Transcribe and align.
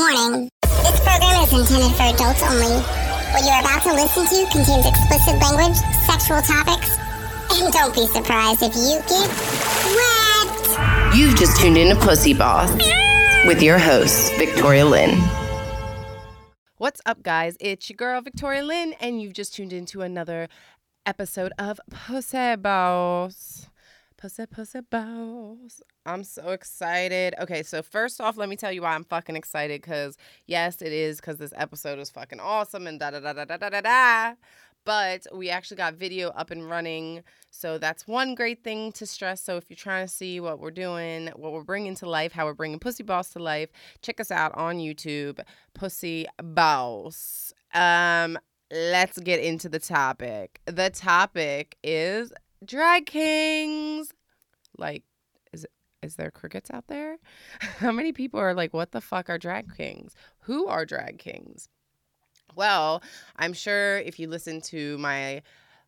Warning 0.00 0.48
This 0.62 0.98
program 1.04 1.42
is 1.44 1.52
intended 1.52 1.94
for 1.94 2.04
adults 2.04 2.42
only. 2.44 2.80
What 3.32 3.44
you're 3.44 3.60
about 3.60 3.82
to 3.82 3.92
listen 3.92 4.24
to 4.24 4.50
contains 4.50 4.86
explicit 4.86 5.38
language, 5.42 5.76
sexual 6.06 6.40
topics, 6.40 6.96
and 7.52 7.70
don't 7.70 7.94
be 7.94 8.06
surprised 8.06 8.62
if 8.62 8.74
you 8.76 8.96
get 9.04 9.28
wet. 9.94 11.14
You've 11.14 11.36
just 11.36 11.60
tuned 11.60 11.76
in 11.76 11.94
to 11.94 12.00
Pussy 12.00 12.32
Boss 12.32 12.72
with 13.46 13.62
your 13.62 13.78
host, 13.78 14.32
Victoria 14.38 14.86
Lynn. 14.86 15.18
What's 16.78 17.02
up, 17.04 17.22
guys? 17.22 17.58
It's 17.60 17.90
your 17.90 17.96
girl, 17.98 18.22
Victoria 18.22 18.64
Lynn, 18.64 18.94
and 19.02 19.20
you've 19.20 19.34
just 19.34 19.54
tuned 19.54 19.74
into 19.74 20.00
another 20.00 20.48
episode 21.04 21.52
of 21.58 21.78
Pussy 21.90 22.56
Boss. 22.56 23.69
Pussy, 24.20 24.44
pussy, 24.44 24.80
boss. 24.82 25.80
I'm 26.04 26.24
so 26.24 26.50
excited. 26.50 27.34
Okay, 27.40 27.62
so 27.62 27.82
first 27.82 28.20
off, 28.20 28.36
let 28.36 28.50
me 28.50 28.56
tell 28.56 28.70
you 28.70 28.82
why 28.82 28.94
I'm 28.94 29.04
fucking 29.04 29.34
excited. 29.34 29.80
Because, 29.80 30.18
yes, 30.46 30.82
it 30.82 30.92
is 30.92 31.16
because 31.16 31.38
this 31.38 31.54
episode 31.56 31.98
is 31.98 32.10
fucking 32.10 32.38
awesome 32.38 32.86
and 32.86 33.00
da 33.00 33.12
da 33.12 33.20
da 33.20 33.32
da 33.32 33.46
da 33.46 33.56
da 33.56 33.70
da 33.70 33.80
da. 33.80 34.34
But 34.84 35.26
we 35.34 35.48
actually 35.48 35.78
got 35.78 35.94
video 35.94 36.28
up 36.30 36.50
and 36.50 36.68
running. 36.68 37.22
So 37.50 37.78
that's 37.78 38.06
one 38.06 38.34
great 38.34 38.62
thing 38.62 38.92
to 38.92 39.06
stress. 39.06 39.42
So 39.42 39.56
if 39.56 39.70
you're 39.70 39.76
trying 39.78 40.06
to 40.06 40.12
see 40.12 40.38
what 40.38 40.60
we're 40.60 40.70
doing, 40.70 41.28
what 41.28 41.52
we're 41.52 41.64
bringing 41.64 41.94
to 41.96 42.06
life, 42.08 42.32
how 42.32 42.44
we're 42.44 42.52
bringing 42.52 42.78
Pussy 42.78 43.02
Boss 43.02 43.30
to 43.30 43.38
life, 43.38 43.70
check 44.02 44.20
us 44.20 44.30
out 44.30 44.54
on 44.54 44.76
YouTube, 44.76 45.40
Pussy 45.72 46.26
Boss. 46.42 47.54
Um, 47.72 48.38
let's 48.70 49.18
get 49.18 49.40
into 49.40 49.70
the 49.70 49.78
topic. 49.78 50.60
The 50.66 50.90
topic 50.90 51.78
is 51.82 52.34
drag 52.64 53.06
kings. 53.06 54.12
Like, 54.76 55.04
is 55.52 55.66
is 56.02 56.16
there 56.16 56.30
crickets 56.30 56.70
out 56.70 56.86
there? 56.88 57.18
How 57.60 57.92
many 57.92 58.12
people 58.12 58.40
are 58.40 58.54
like, 58.54 58.72
what 58.72 58.92
the 58.92 59.00
fuck 59.00 59.28
are 59.28 59.38
drag 59.38 59.74
kings? 59.76 60.14
Who 60.40 60.66
are 60.66 60.84
drag 60.84 61.18
kings? 61.18 61.68
Well, 62.56 63.02
I'm 63.36 63.52
sure 63.52 63.98
if 63.98 64.18
you 64.18 64.28
listen 64.28 64.60
to 64.62 64.98
my 64.98 65.42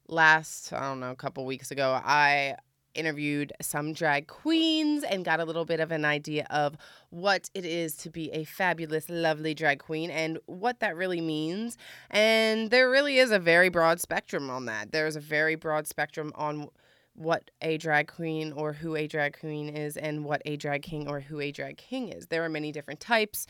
last, 0.08 0.72
I 0.72 0.80
don't 0.80 1.00
know, 1.00 1.10
a 1.10 1.16
couple 1.16 1.44
weeks 1.44 1.70
ago, 1.70 2.00
I 2.04 2.56
interviewed 2.94 3.52
some 3.60 3.92
drag 3.92 4.26
queens 4.26 5.04
and 5.04 5.24
got 5.24 5.40
a 5.40 5.44
little 5.44 5.64
bit 5.64 5.80
of 5.80 5.92
an 5.92 6.04
idea 6.04 6.46
of 6.50 6.76
what 7.10 7.50
it 7.54 7.64
is 7.64 7.96
to 7.96 8.10
be 8.10 8.30
a 8.32 8.44
fabulous, 8.44 9.08
lovely 9.08 9.54
drag 9.54 9.78
queen 9.78 10.10
and 10.10 10.38
what 10.46 10.80
that 10.80 10.96
really 10.96 11.20
means. 11.20 11.76
And 12.10 12.70
there 12.70 12.90
really 12.90 13.18
is 13.18 13.30
a 13.30 13.38
very 13.38 13.68
broad 13.68 14.00
spectrum 14.00 14.50
on 14.50 14.66
that. 14.66 14.92
There's 14.92 15.16
a 15.16 15.20
very 15.20 15.54
broad 15.54 15.86
spectrum 15.86 16.32
on 16.34 16.68
what 17.14 17.50
a 17.60 17.76
drag 17.76 18.06
queen 18.06 18.52
or 18.52 18.72
who 18.72 18.96
a 18.96 19.06
drag 19.06 19.38
queen 19.38 19.68
is 19.68 19.96
and 19.96 20.24
what 20.24 20.40
a 20.46 20.56
drag 20.56 20.82
king 20.82 21.06
or 21.08 21.20
who 21.20 21.40
a 21.40 21.52
drag 21.52 21.76
king 21.76 22.08
is. 22.08 22.26
There 22.28 22.42
are 22.42 22.48
many 22.48 22.72
different 22.72 23.00
types, 23.00 23.46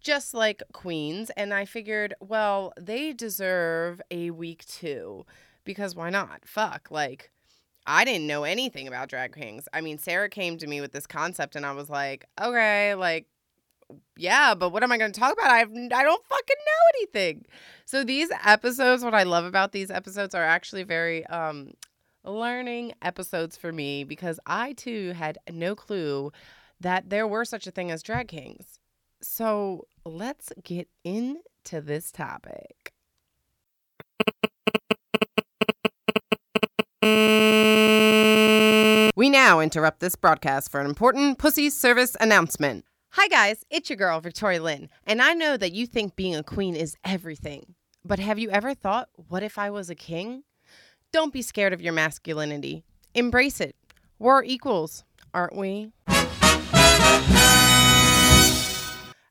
just 0.00 0.34
like 0.34 0.62
queens. 0.72 1.30
And 1.36 1.54
I 1.54 1.64
figured, 1.64 2.14
well, 2.20 2.74
they 2.78 3.14
deserve 3.14 4.02
a 4.10 4.30
week 4.32 4.66
too, 4.66 5.24
because 5.64 5.94
why 5.94 6.10
not? 6.10 6.42
Fuck. 6.44 6.90
Like, 6.90 7.30
I 7.86 8.04
didn't 8.04 8.26
know 8.26 8.44
anything 8.44 8.88
about 8.88 9.08
drag 9.08 9.34
kings. 9.34 9.68
I 9.72 9.80
mean, 9.80 9.98
Sarah 9.98 10.28
came 10.28 10.58
to 10.58 10.66
me 10.66 10.80
with 10.80 10.92
this 10.92 11.06
concept, 11.06 11.56
and 11.56 11.64
I 11.64 11.72
was 11.72 11.88
like, 11.88 12.26
okay, 12.40 12.94
like, 12.94 13.26
yeah, 14.16 14.54
but 14.54 14.70
what 14.70 14.82
am 14.82 14.90
I 14.90 14.98
going 14.98 15.12
to 15.12 15.20
talk 15.20 15.32
about? 15.32 15.50
I 15.50 15.58
have, 15.58 15.70
I 15.70 16.02
don't 16.02 16.26
fucking 16.26 16.56
know 16.66 16.98
anything. 16.98 17.46
So 17.84 18.02
these 18.02 18.30
episodes, 18.44 19.04
what 19.04 19.14
I 19.14 19.22
love 19.22 19.44
about 19.44 19.72
these 19.72 19.90
episodes 19.90 20.34
are 20.34 20.44
actually 20.44 20.82
very 20.82 21.24
um 21.26 21.72
learning 22.24 22.92
episodes 23.02 23.56
for 23.56 23.72
me 23.72 24.02
because 24.04 24.40
I 24.46 24.72
too 24.72 25.12
had 25.12 25.38
no 25.50 25.76
clue 25.76 26.32
that 26.80 27.08
there 27.08 27.26
were 27.26 27.44
such 27.44 27.66
a 27.66 27.70
thing 27.70 27.90
as 27.90 28.02
drag 28.02 28.28
kings. 28.28 28.80
So 29.22 29.86
let's 30.04 30.52
get 30.64 30.88
into 31.04 31.80
this 31.80 32.10
topic. 32.10 32.92
We 39.18 39.30
now 39.30 39.60
interrupt 39.60 40.00
this 40.00 40.14
broadcast 40.14 40.70
for 40.70 40.78
an 40.78 40.86
important 40.86 41.38
pussy 41.38 41.70
service 41.70 42.18
announcement. 42.20 42.84
Hi, 43.12 43.28
guys, 43.28 43.64
it's 43.70 43.88
your 43.88 43.96
girl, 43.96 44.20
Victoria 44.20 44.62
Lynn, 44.62 44.90
and 45.06 45.22
I 45.22 45.32
know 45.32 45.56
that 45.56 45.72
you 45.72 45.86
think 45.86 46.16
being 46.16 46.36
a 46.36 46.42
queen 46.42 46.76
is 46.76 46.98
everything. 47.02 47.76
But 48.04 48.18
have 48.18 48.38
you 48.38 48.50
ever 48.50 48.74
thought, 48.74 49.08
what 49.14 49.42
if 49.42 49.56
I 49.56 49.70
was 49.70 49.88
a 49.88 49.94
king? 49.94 50.42
Don't 51.14 51.32
be 51.32 51.40
scared 51.40 51.72
of 51.72 51.80
your 51.80 51.94
masculinity. 51.94 52.84
Embrace 53.14 53.58
it. 53.58 53.74
We're 54.18 54.44
equals, 54.44 55.02
aren't 55.32 55.56
we? 55.56 55.92
All 56.08 56.16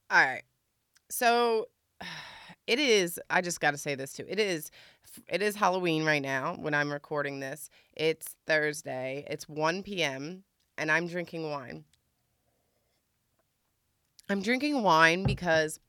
right. 0.10 0.42
So 1.12 1.68
it 2.68 2.80
is 2.80 3.20
I 3.30 3.42
just 3.42 3.60
got 3.60 3.72
to 3.72 3.78
say 3.78 3.96
this 3.96 4.14
too. 4.14 4.26
It 4.28 4.40
is 4.40 4.72
it 5.28 5.42
is 5.42 5.56
Halloween 5.56 6.04
right 6.04 6.22
now 6.22 6.56
when 6.60 6.74
I'm 6.74 6.92
recording 6.92 7.40
this. 7.40 7.70
It's 7.96 8.36
Thursday. 8.46 9.26
It's 9.30 9.48
1 9.48 9.84
p.m. 9.84 10.44
and 10.78 10.92
I'm 10.92 11.08
drinking 11.08 11.50
wine. 11.50 11.86
I'm 14.30 14.42
drinking 14.42 14.82
wine 14.82 15.24
because 15.24 15.80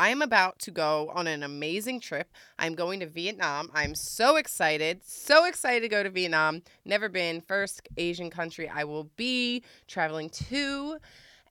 I 0.00 0.08
am 0.08 0.22
about 0.22 0.58
to 0.60 0.70
go 0.70 1.10
on 1.14 1.26
an 1.26 1.42
amazing 1.42 2.00
trip. 2.00 2.32
I'm 2.58 2.74
going 2.74 3.00
to 3.00 3.06
Vietnam. 3.06 3.70
I'm 3.74 3.94
so 3.94 4.36
excited, 4.36 5.02
so 5.04 5.44
excited 5.44 5.82
to 5.82 5.88
go 5.88 6.02
to 6.02 6.08
Vietnam. 6.08 6.62
Never 6.86 7.10
been, 7.10 7.42
first 7.42 7.86
Asian 7.98 8.30
country 8.30 8.66
I 8.68 8.84
will 8.84 9.10
be 9.16 9.62
traveling 9.86 10.30
to. 10.30 10.98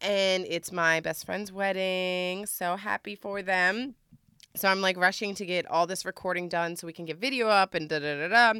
And 0.01 0.45
it's 0.47 0.71
my 0.71 0.99
best 0.99 1.25
friend's 1.25 1.51
wedding. 1.51 2.45
So 2.45 2.75
happy 2.75 3.15
for 3.15 3.41
them. 3.41 3.95
So 4.55 4.67
I'm 4.67 4.81
like 4.81 4.97
rushing 4.97 5.35
to 5.35 5.45
get 5.45 5.65
all 5.67 5.87
this 5.87 6.05
recording 6.05 6.49
done 6.49 6.75
so 6.75 6.87
we 6.87 6.93
can 6.93 7.05
get 7.05 7.17
video 7.17 7.47
up 7.47 7.73
and 7.73 7.87
da 7.87 7.99
da 7.99 8.27
da 8.27 8.27
da. 8.53 8.59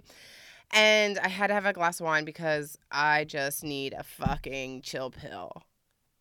And 0.71 1.17
I 1.19 1.29
had 1.29 1.47
to 1.47 1.53
have 1.53 1.65
a 1.65 1.73
glass 1.73 1.99
of 1.99 2.05
wine 2.05 2.25
because 2.25 2.77
I 2.91 3.23
just 3.23 3.63
need 3.63 3.93
a 3.93 4.03
fucking 4.03 4.81
chill 4.81 5.09
pill. 5.09 5.63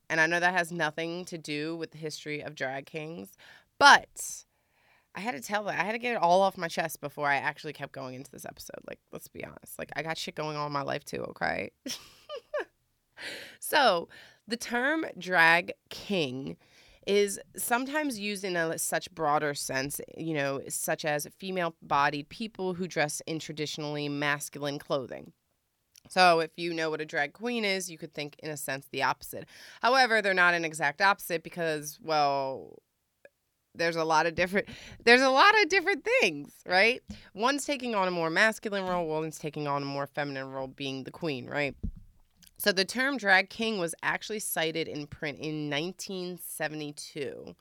And 0.08 0.20
I 0.20 0.26
know 0.26 0.40
that 0.40 0.54
has 0.54 0.72
nothing 0.72 1.26
to 1.26 1.36
do 1.36 1.76
with 1.76 1.90
the 1.90 1.98
history 1.98 2.40
of 2.40 2.54
drag 2.54 2.86
kings, 2.86 3.36
but 3.78 4.44
I 5.14 5.20
had 5.20 5.34
to 5.34 5.40
tell 5.40 5.64
that 5.64 5.78
I 5.78 5.84
had 5.84 5.92
to 5.92 5.98
get 5.98 6.14
it 6.14 6.22
all 6.22 6.40
off 6.40 6.56
my 6.56 6.68
chest 6.68 7.00
before 7.00 7.28
I 7.28 7.36
actually 7.36 7.74
kept 7.74 7.92
going 7.92 8.14
into 8.14 8.30
this 8.30 8.46
episode. 8.46 8.80
Like, 8.86 9.00
let's 9.12 9.28
be 9.28 9.44
honest. 9.44 9.78
Like, 9.78 9.90
I 9.96 10.02
got 10.02 10.16
shit 10.16 10.34
going 10.34 10.56
on 10.56 10.68
in 10.68 10.72
my 10.72 10.82
life 10.82 11.04
too, 11.04 11.22
okay? 11.24 11.70
so, 13.60 14.08
the 14.48 14.56
term 14.56 15.04
drag 15.18 15.72
king 15.90 16.56
is 17.06 17.38
sometimes 17.56 18.18
used 18.18 18.44
in 18.44 18.56
a 18.56 18.78
such 18.78 19.10
broader 19.12 19.54
sense, 19.54 20.00
you 20.16 20.34
know, 20.34 20.60
such 20.68 21.04
as 21.04 21.26
female 21.38 21.74
bodied 21.80 22.28
people 22.28 22.74
who 22.74 22.88
dress 22.88 23.22
in 23.26 23.38
traditionally 23.38 24.08
masculine 24.08 24.78
clothing. 24.78 25.32
So, 26.10 26.40
if 26.40 26.50
you 26.56 26.72
know 26.72 26.90
what 26.90 27.02
a 27.02 27.06
drag 27.06 27.34
queen 27.34 27.64
is, 27.64 27.90
you 27.90 27.98
could 27.98 28.14
think, 28.14 28.36
in 28.42 28.50
a 28.50 28.56
sense, 28.56 28.88
the 28.90 29.02
opposite. 29.02 29.46
However, 29.82 30.22
they're 30.22 30.32
not 30.32 30.54
an 30.54 30.64
exact 30.64 31.02
opposite 31.02 31.42
because, 31.42 31.98
well, 32.02 32.78
there's 33.74 33.96
a 33.96 34.04
lot 34.04 34.26
of 34.26 34.34
different 34.34 34.68
there's 35.04 35.22
a 35.22 35.30
lot 35.30 35.54
of 35.62 35.68
different 35.68 36.04
things 36.20 36.52
right 36.66 37.00
one's 37.32 37.64
taking 37.64 37.94
on 37.94 38.08
a 38.08 38.10
more 38.10 38.28
masculine 38.28 38.84
role 38.84 39.06
one's 39.06 39.38
taking 39.38 39.68
on 39.68 39.82
a 39.82 39.86
more 39.86 40.06
feminine 40.06 40.50
role 40.50 40.66
being 40.66 41.04
the 41.04 41.10
queen 41.10 41.46
right 41.46 41.76
so 42.58 42.72
the 42.72 42.84
term 42.84 43.16
drag 43.16 43.48
king 43.48 43.78
was 43.78 43.94
actually 44.02 44.38
cited 44.38 44.88
in 44.88 45.06
print 45.06 45.38
in 45.38 45.70
1972 45.70 47.54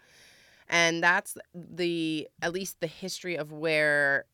and 0.70 1.04
that's 1.04 1.38
the 1.54 2.28
at 2.42 2.52
least 2.54 2.80
the 2.80 2.88
history 2.88 3.36
of 3.36 3.52
where 3.52 4.26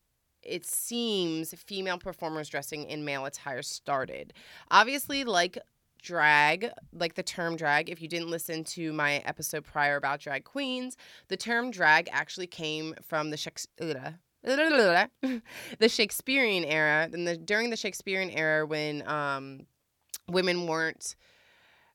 it 0.42 0.66
seems 0.66 1.54
female 1.54 1.98
performers 1.98 2.48
dressing 2.48 2.84
in 2.84 3.04
male 3.04 3.24
attire 3.24 3.62
started 3.62 4.32
obviously 4.70 5.24
like 5.24 5.58
drag, 6.04 6.70
like 6.92 7.14
the 7.14 7.22
term 7.22 7.56
drag, 7.56 7.88
if 7.88 8.00
you 8.00 8.06
didn't 8.06 8.28
listen 8.30 8.62
to 8.62 8.92
my 8.92 9.16
episode 9.24 9.64
prior 9.64 9.96
about 9.96 10.20
drag 10.20 10.44
queens, 10.44 10.96
the 11.28 11.36
term 11.36 11.70
drag 11.70 12.08
actually 12.12 12.46
came 12.46 12.94
from 13.02 13.30
the 13.30 13.36
Shakespeare. 13.36 14.18
the 15.78 15.88
Shakespearean 15.88 16.64
era, 16.64 17.08
and 17.10 17.26
the 17.26 17.36
during 17.36 17.70
the 17.70 17.76
Shakespearean 17.76 18.30
era 18.30 18.66
when 18.66 19.06
um, 19.08 19.66
women 20.28 20.66
weren't, 20.66 21.16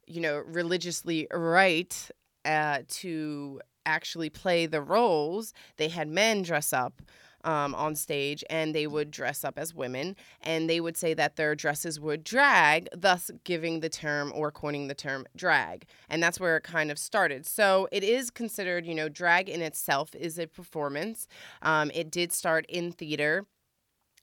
you 0.05 0.21
know, 0.21 0.37
religiously 0.45 1.27
right 1.31 2.09
uh, 2.45 2.79
to 2.87 3.61
actually 3.85 4.29
play 4.29 4.65
the 4.65 4.81
roles, 4.81 5.53
they 5.77 5.87
had 5.87 6.07
men 6.07 6.41
dress 6.41 6.73
up 6.73 7.01
um, 7.43 7.73
on 7.75 7.95
stage 7.95 8.43
and 8.49 8.75
they 8.75 8.85
would 8.85 9.11
dress 9.11 9.43
up 9.43 9.57
as 9.57 9.73
women 9.73 10.15
and 10.41 10.69
they 10.69 10.81
would 10.81 10.97
say 10.97 11.13
that 11.13 11.35
their 11.35 11.55
dresses 11.55 11.99
would 11.99 12.23
drag, 12.23 12.87
thus 12.95 13.31
giving 13.43 13.79
the 13.79 13.89
term 13.89 14.31
or 14.35 14.51
coining 14.51 14.87
the 14.87 14.93
term 14.93 15.25
drag. 15.35 15.85
And 16.09 16.21
that's 16.21 16.39
where 16.39 16.57
it 16.57 16.63
kind 16.63 16.91
of 16.91 16.99
started. 16.99 17.45
So 17.45 17.87
it 17.91 18.03
is 18.03 18.29
considered, 18.29 18.85
you 18.85 18.95
know, 18.95 19.09
drag 19.09 19.49
in 19.49 19.61
itself 19.61 20.13
is 20.15 20.37
a 20.37 20.47
performance. 20.47 21.27
Um, 21.61 21.91
it 21.93 22.11
did 22.11 22.31
start 22.33 22.65
in 22.67 22.91
theater 22.91 23.45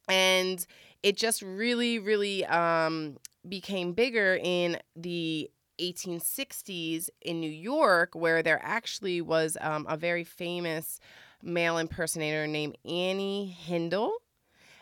and 0.09 0.65
it 1.07 1.17
just 1.17 1.41
really, 1.41 2.01
really 2.01 2.45
um, 2.47 3.17
became 3.49 3.93
bigger 3.93 4.41
in 4.43 4.77
the 4.97 5.49
1860s 5.81 7.11
in 7.23 7.39
New 7.39 7.49
York, 7.49 8.17
where 8.17 8.43
there 8.43 8.59
actually 8.61 9.21
was 9.21 9.57
um, 9.61 9.87
a 9.89 9.97
very 9.97 10.25
famous 10.25 10.99
male 11.41 11.79
impersonator 11.79 12.49
named 12.49 12.77
Annie 12.85 13.47
Hindle, 13.47 14.15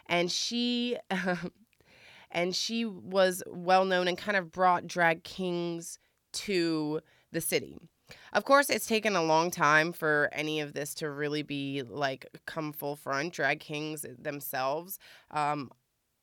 and 0.06 0.32
she 0.32 0.96
and 2.30 2.56
she 2.56 2.86
was 2.86 3.42
well 3.46 3.84
known 3.84 4.08
and 4.08 4.16
kind 4.16 4.38
of 4.38 4.50
brought 4.50 4.86
drag 4.86 5.24
kings 5.24 5.98
to 6.32 7.02
the 7.32 7.42
city. 7.42 7.76
Of 8.32 8.46
course, 8.46 8.70
it's 8.70 8.86
taken 8.86 9.14
a 9.14 9.22
long 9.22 9.50
time 9.50 9.92
for 9.92 10.30
any 10.32 10.60
of 10.60 10.72
this 10.72 10.94
to 10.94 11.10
really 11.10 11.42
be 11.42 11.82
like 11.82 12.26
come 12.46 12.72
full 12.72 12.96
front. 12.96 13.34
Drag 13.34 13.60
kings 13.60 14.06
themselves 14.18 14.98
um, 15.30 15.70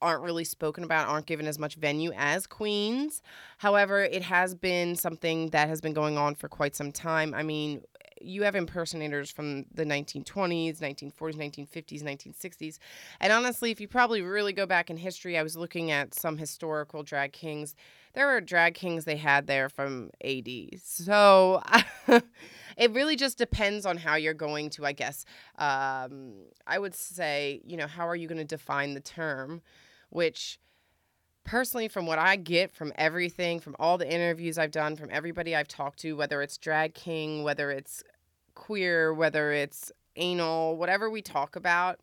aren't 0.02 0.22
really 0.22 0.44
spoken 0.44 0.84
about, 0.84 1.08
aren't 1.08 1.26
given 1.26 1.48
as 1.48 1.60
much 1.60 1.76
venue 1.76 2.12
as 2.16 2.48
queens. 2.48 3.22
However, 3.58 4.02
it 4.04 4.24
has 4.24 4.56
been 4.56 4.96
something 4.96 5.50
that 5.50 5.68
has 5.68 5.82
been 5.82 5.94
going 5.94 6.18
on 6.18 6.36
for 6.36 6.48
quite 6.48 6.76
some 6.76 6.92
time. 6.92 7.34
I 7.34 7.44
mean, 7.44 7.82
you 8.20 8.44
have 8.44 8.56
impersonators 8.56 9.32
from 9.32 9.66
the 9.74 9.84
1920s, 9.84 10.80
1940s, 10.80 11.14
1950s, 11.36 12.04
1960s. 12.04 12.78
And 13.20 13.34
honestly, 13.34 13.72
if 13.72 13.82
you 13.82 13.88
probably 13.88 14.22
really 14.22 14.54
go 14.54 14.66
back 14.66 14.90
in 14.90 14.98
history, 14.98 15.38
I 15.38 15.44
was 15.44 15.58
looking 15.58 15.92
at 15.92 16.14
some 16.14 16.38
historical 16.38 17.04
drag 17.04 17.34
kings 17.34 17.76
there 18.14 18.28
were 18.28 18.42
drag 18.42 18.74
kings 18.74 19.06
they 19.06 19.18
had 19.18 19.48
there 19.48 19.70
from 19.70 20.12
AD. 20.24 20.50
So 20.84 21.62
it 22.78 22.92
really 22.92 23.16
just 23.16 23.38
depends 23.38 23.86
on 23.86 23.98
how 23.98 24.16
you're 24.16 24.34
going 24.34 24.70
to, 24.72 24.86
I 24.86 24.92
guess. 24.92 25.26
Um, 25.58 26.34
I 26.68 26.78
would 26.78 26.96
say, 26.96 27.62
you 27.66 27.78
know, 27.78 27.88
how 27.88 28.08
are 28.08 28.16
you 28.16 28.28
going 28.28 28.38
to 28.40 28.46
define 28.46 28.94
the 28.94 29.00
term? 29.00 29.62
Which, 30.12 30.60
personally, 31.44 31.88
from 31.88 32.06
what 32.06 32.20
I 32.20 32.36
get 32.36 32.72
from 32.72 32.94
everything, 32.96 33.60
from 33.60 33.76
all 33.80 33.98
the 33.98 34.12
interviews 34.12 34.60
I've 34.60 34.72
done, 34.72 34.96
from 34.96 35.10
everybody 35.12 35.56
I've 35.56 35.68
talked 35.68 36.00
to, 36.02 36.14
whether 36.14 36.44
it's 36.44 36.60
drag 36.60 36.94
king, 36.94 37.44
whether 37.44 37.72
it's 37.72 38.04
queer, 38.54 39.14
whether 39.14 39.52
it's 39.52 39.92
anal, 40.16 40.78
whatever 40.78 41.10
we 41.10 41.24
talk 41.24 41.56
about, 41.56 42.00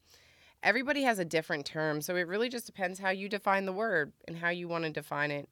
everybody 0.62 1.02
has 1.02 1.19
a 1.19 1.25
different 1.25 1.66
term. 1.66 2.00
So 2.00 2.16
it 2.16 2.26
really 2.26 2.49
just 2.49 2.66
depends 2.66 2.99
how 2.99 3.10
you 3.10 3.28
define 3.28 3.66
the 3.66 3.72
word 3.72 4.12
and 4.26 4.38
how 4.38 4.49
you 4.49 4.66
want 4.66 4.84
to 4.84 4.90
define 4.90 5.31
it. 5.31 5.49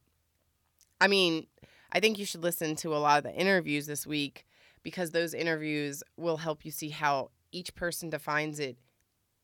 I 0.99 1.07
mean, 1.07 1.47
I 1.91 1.99
think 1.99 2.17
you 2.19 2.25
should 2.25 2.43
listen 2.43 2.75
to 2.77 2.95
a 2.95 2.97
lot 2.97 3.19
of 3.19 3.23
the 3.23 3.39
interviews 3.39 3.85
this 3.85 4.05
week 4.05 4.45
because 4.83 5.11
those 5.11 5.33
interviews 5.33 6.03
will 6.17 6.37
help 6.37 6.65
you 6.65 6.71
see 6.71 6.89
how 6.89 7.29
each 7.51 7.75
person 7.75 8.09
defines 8.09 8.59
it 8.59 8.77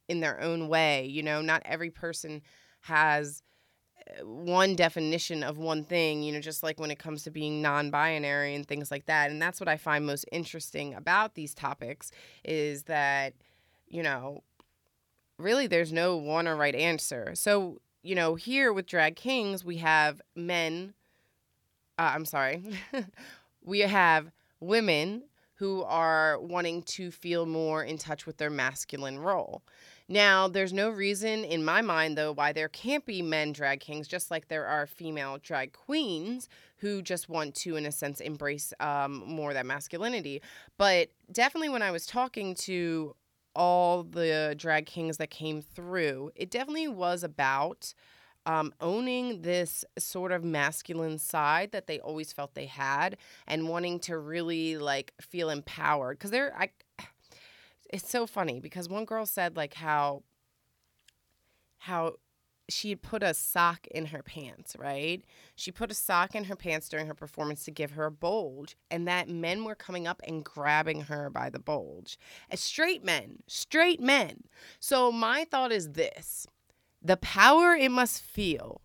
in 0.10 0.20
their 0.20 0.42
own 0.42 0.68
way. 0.68 1.06
You 1.06 1.24
know, 1.24 1.42
not 1.42 1.62
every 1.66 1.90
person 1.90 2.42
has 2.84 3.42
uh, 4.08 4.26
one 4.26 4.76
definition 4.76 5.44
of 5.44 5.58
one 5.58 5.84
thing, 5.84 6.24
you 6.24 6.32
know, 6.32 6.40
just 6.40 6.64
like 6.64 6.80
when 6.80 6.92
it 6.92 7.00
comes 7.00 7.24
to 7.24 7.32
being 7.32 7.62
non 7.62 7.90
binary 7.92 8.56
and 8.56 8.68
things 8.68 8.92
like 8.92 9.06
that. 9.06 9.32
And 9.32 9.42
that's 9.42 9.60
what 9.60 9.68
I 9.68 9.78
find 9.78 10.06
most 10.06 10.26
interesting 10.32 10.94
about 10.94 11.36
these 11.36 11.54
topics 11.54 12.12
is 12.44 12.84
that, 12.84 13.34
you 13.88 14.04
know, 14.04 14.44
really 15.38 15.68
there's 15.68 15.92
no 15.92 16.18
one 16.18 16.48
or 16.48 16.56
right 16.56 16.76
answer. 16.76 17.32
So, 17.36 17.80
you 18.02 18.16
know, 18.16 18.36
here 18.36 18.74
with 18.74 18.86
Drag 18.88 19.16
Kings, 19.16 19.64
we 19.66 19.78
have 19.78 20.22
men 20.36 20.94
uh, 21.98 22.12
I'm 22.16 22.26
sorry, 22.26 22.64
we 23.64 23.82
have 23.82 24.32
women 24.60 25.24
who 25.56 25.84
are 25.84 26.40
wanting 26.40 26.82
to 26.84 27.12
feel 27.12 27.46
more 27.46 27.84
in 27.84 27.98
touch 27.98 28.26
with 28.26 28.38
their 28.38 28.50
masculine 28.50 29.20
role. 29.20 29.62
Now, 30.10 30.48
there's 30.48 30.74
no 30.74 30.90
reason 30.90 31.44
in 31.46 31.64
my 31.64 31.82
mind, 31.82 32.18
though, 32.18 32.34
why 32.34 32.52
there 32.52 32.70
can't 32.70 33.06
be 33.06 33.22
men 33.22 33.54
drag 33.54 33.80
kings, 33.80 34.08
just 34.08 34.30
like 34.30 34.48
there 34.48 34.66
are 34.66 34.86
female 34.86 35.38
drag 35.42 35.74
queens 35.74 36.50
who 36.78 37.02
just 37.02 37.30
want 37.30 37.56
to, 37.56 37.78
in 37.78 37.86
a 37.86 37.92
sense, 37.92 38.20
embrace 38.20 38.74
um, 38.80 39.24
more 39.26 39.54
that 39.54 39.66
masculinity. 39.66 40.42
But 40.78 41.10
definitely, 41.32 41.70
when 41.70 41.82
I 41.82 41.92
was 41.92 42.06
talking 42.06 42.56
to 42.56 43.16
all 43.56 44.04
the 44.04 44.56
drag 44.58 44.86
kings 44.86 45.18
that 45.18 45.30
came 45.30 45.62
through, 45.62 46.32
it 46.36 46.52
definitely 46.52 46.88
was 46.90 47.24
about 47.24 47.94
um, 48.46 48.74
owning 48.82 49.42
this 49.42 49.86
sort 49.98 50.32
of 50.32 50.44
masculine 50.44 51.18
side 51.18 51.72
that 51.72 51.88
they 51.88 52.00
always 52.00 52.34
felt 52.34 52.56
they 52.56 52.66
had 52.66 53.18
and 53.48 53.70
wanting 53.70 54.00
to 54.02 54.18
really 54.18 54.78
like 54.78 55.14
feel 55.22 55.50
empowered 55.50 56.18
because 56.18 56.32
they're 56.32 56.54
I 56.58 56.70
it's 57.94 58.10
so 58.10 58.26
funny 58.26 58.60
because 58.60 58.90
one 58.90 59.06
girl 59.06 59.26
said 59.26 59.56
like 59.56 59.76
how 59.76 60.24
how 61.78 62.16
she 62.70 62.90
had 62.90 63.02
put 63.02 63.22
a 63.22 63.34
sock 63.34 63.86
in 63.88 64.08
her 64.08 64.24
pants, 64.24 64.76
right? 64.80 65.22
She 65.56 65.72
put 65.72 65.92
a 65.92 65.94
sock 65.94 66.34
in 66.34 66.46
her 66.46 66.56
pants 66.56 66.90
during 66.90 67.08
her 67.08 67.14
performance 67.14 67.66
to 67.66 67.72
give 67.72 67.92
her 67.92 68.06
a 68.06 68.12
bulge, 68.12 68.78
and 68.90 69.06
that 69.08 69.28
men 69.28 69.66
were 69.66 69.76
coming 69.76 70.08
up 70.08 70.22
and 70.26 70.46
grabbing 70.46 71.02
her 71.02 71.30
by 71.30 71.50
the 71.50 71.60
bulge. 71.60 72.18
As 72.50 72.62
straight 72.62 73.04
men, 73.04 73.44
straight 73.48 74.00
men. 74.00 74.46
So 74.80 75.12
my 75.12 75.46
thought 75.46 75.72
is 75.72 75.92
this 75.92 76.48
the 77.02 77.18
power 77.18 77.76
it 77.76 77.92
must 77.92 78.24
feel 78.24 78.82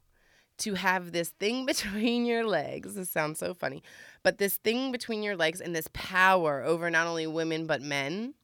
to 0.59 0.75
have 0.75 1.13
this 1.13 1.31
thing 1.31 1.65
between 1.73 2.27
your 2.27 2.45
legs. 2.45 2.95
This 2.95 3.09
sounds 3.09 3.39
so 3.39 3.55
funny, 3.55 3.83
but 4.23 4.37
this 4.37 4.57
thing 4.57 4.93
between 4.93 5.23
your 5.23 5.37
legs 5.37 5.63
and 5.63 5.75
this 5.75 5.89
power 5.95 6.63
over 6.63 6.91
not 6.91 7.07
only 7.07 7.27
women 7.27 7.67
but 7.67 7.81
men. 7.81 8.35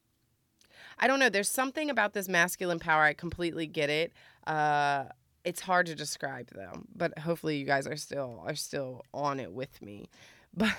I 0.99 1.07
don't 1.07 1.19
know. 1.19 1.29
There's 1.29 1.49
something 1.49 1.91
about 1.91 2.13
this 2.13 2.29
masculine 2.29 2.79
power. 2.79 3.03
I 3.03 3.15
completely 3.15 3.67
get 3.67 3.91
it. 3.91 4.13
Uh, 4.47 5.05
it's 5.45 5.61
hard 5.61 5.87
to 5.87 5.95
describe 5.95 6.51
though, 6.55 6.83
but 6.95 7.19
hopefully 7.19 7.57
you 7.59 7.67
guys 7.67 7.87
are 7.87 7.97
still 7.97 8.43
are 8.47 8.55
still 8.55 9.05
on 9.13 9.41
it 9.41 9.53
with 9.53 9.81
me. 9.83 10.09
But 10.57 10.77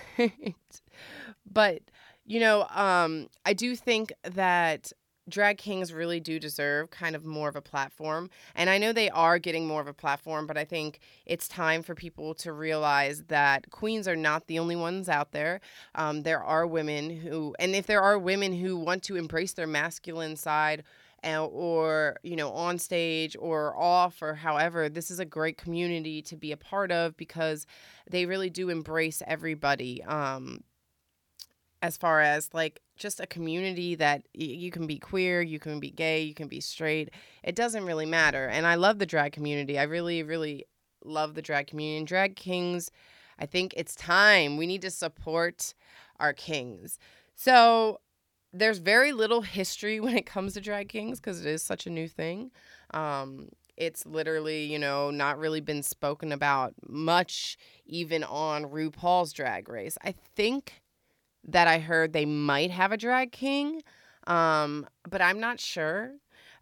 but 1.46 1.82
you 2.26 2.40
know, 2.40 2.66
um, 2.74 3.28
I 3.46 3.52
do 3.54 3.76
think 3.76 4.14
that 4.24 4.94
drag 5.30 5.57
kings 5.57 5.94
really 5.94 6.19
do 6.19 6.39
deserve 6.39 6.92
kind 6.92 7.16
of 7.16 7.25
more 7.25 7.50
of 7.50 7.56
a 7.56 7.62
platform. 7.62 8.30
And 8.56 8.69
I 8.69 8.77
know 8.77 8.94
they 8.94 9.10
are 9.10 9.39
getting 9.39 9.68
more 9.68 9.81
of 9.81 9.88
a 9.88 9.94
platform, 9.94 10.45
but 10.48 10.57
I 10.57 10.66
think 10.66 11.00
it's 11.25 11.48
time 11.48 11.83
for 11.83 11.95
people 11.95 12.33
to 12.36 12.54
realize 12.54 13.24
that 13.27 13.69
queens 13.72 14.07
are 14.07 14.16
not 14.16 14.48
the 14.48 14.60
only 14.60 14.75
ones 14.75 15.10
out 15.10 15.31
there. 15.31 15.62
Um, 15.95 16.24
there 16.24 16.44
are 16.44 16.68
women 16.68 17.10
who, 17.10 17.56
and 17.60 17.75
if 17.75 17.88
there 17.88 18.01
are 18.01 18.19
women 18.19 18.54
who 18.54 18.77
want 18.77 19.04
to 19.04 19.16
embrace 19.16 19.54
their 19.54 19.68
masculine 19.68 20.36
side, 20.36 20.83
uh, 21.25 21.44
or 21.45 22.18
you 22.22 22.36
know 22.36 22.51
on 22.51 22.77
stage 22.77 23.36
or 23.39 23.75
off 23.75 24.22
or 24.22 24.36
however 24.36 24.89
this 24.89 25.10
is 25.10 25.19
a 25.19 25.25
great 25.25 25.57
community 25.57 26.22
to 26.22 26.36
be 26.36 26.51
a 26.51 26.57
part 26.57 26.92
of 26.92 27.18
because 27.18 27.66
they 28.10 28.27
really 28.27 28.50
do 28.50 28.69
embrace 28.69 29.24
everybody 29.25 30.04
um 30.04 30.60
as 31.86 31.98
far 31.98 32.20
as 32.20 32.50
like 32.52 32.82
just 32.98 33.20
a 33.20 33.28
community 33.28 33.94
that 33.94 34.24
y- 34.34 34.46
you 34.46 34.72
can 34.72 34.88
be 34.88 34.98
queer, 34.98 35.39
you 35.39 35.60
can 35.60 35.80
be 35.80 35.92
gay, 35.92 36.24
you 36.24 36.34
can 36.34 36.48
be 36.48 36.60
straight. 36.60 37.12
It 37.44 37.56
doesn't 37.56 37.86
really 37.86 38.08
matter. 38.08 38.48
And 38.48 38.65
I 38.65 38.74
love 38.74 38.98
the 38.98 39.06
drag 39.06 39.34
community. 39.34 39.77
I 39.77 39.84
really, 39.84 40.24
really 40.24 40.65
love 41.04 41.36
the 41.36 41.44
drag 41.44 41.68
community. 41.68 42.00
And 42.00 42.08
drag 42.08 42.36
kings, 42.36 42.89
I 43.38 43.46
think 43.46 43.75
it's 43.77 43.94
time. 43.94 44.58
We 44.58 44.65
need 44.65 44.82
to 44.82 44.89
support 44.89 45.75
our 46.20 46.34
kings. 46.34 46.98
So 47.36 48.00
there's 48.51 48.80
very 48.80 49.12
little 49.12 49.42
history 49.42 50.00
when 50.06 50.18
it 50.18 50.25
comes 50.25 50.56
to 50.56 50.62
drag 50.62 50.89
kings 50.89 51.20
because 51.20 51.39
it 51.39 51.48
is 51.48 51.62
such 51.62 51.86
a 51.86 51.92
new 51.92 52.08
thing. 52.08 52.50
Um, 52.96 53.50
it's 53.77 54.08
literally, 54.08 54.63
you 54.63 54.80
know, 54.80 55.12
not 55.12 55.38
really 55.38 55.62
been 55.62 55.84
spoken 55.84 56.32
about 56.32 56.74
much, 56.88 57.58
even 57.86 58.24
on 58.24 58.65
RuPaul's 58.65 59.34
Drag 59.34 59.70
Race. 59.70 60.00
I 60.04 60.15
think 60.36 60.82
that 61.48 61.68
I 61.68 61.80
heard 61.80 62.14
they 62.14 62.25
might 62.25 62.72
have 62.72 62.92
a 62.92 62.98
drag 62.98 63.32
king, 63.32 63.82
um, 64.28 64.88
but 65.10 65.22
I'm 65.22 65.40
not 65.40 65.60
sure. 65.60 66.14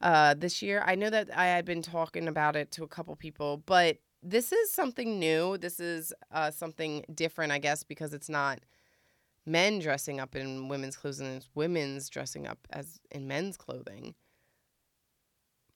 Uh, 0.02 0.34
this 0.34 0.62
year, 0.62 0.84
I 0.86 0.96
know 0.96 1.10
that 1.10 1.30
I 1.36 1.46
had 1.46 1.64
been 1.64 1.82
talking 1.82 2.28
about 2.28 2.56
it 2.56 2.72
to 2.72 2.84
a 2.84 2.88
couple 2.88 3.16
people, 3.16 3.64
but 3.66 4.00
this 4.22 4.52
is 4.52 4.72
something 4.72 5.20
new. 5.20 5.58
This 5.58 5.80
is 5.80 6.14
uh, 6.32 6.52
something 6.52 7.06
different, 7.14 7.52
I 7.52 7.60
guess, 7.60 7.84
because 7.84 8.14
it's 8.14 8.30
not 8.30 8.60
men 9.46 9.80
dressing 9.80 10.20
up 10.20 10.36
in 10.36 10.68
women's 10.68 10.96
clothes 10.96 11.20
and 11.20 11.36
it's 11.36 11.50
women's 11.56 12.10
dressing 12.10 12.48
up 12.48 12.60
as 12.70 13.00
in 13.12 13.28
men's 13.28 13.58
clothing. 13.58 14.16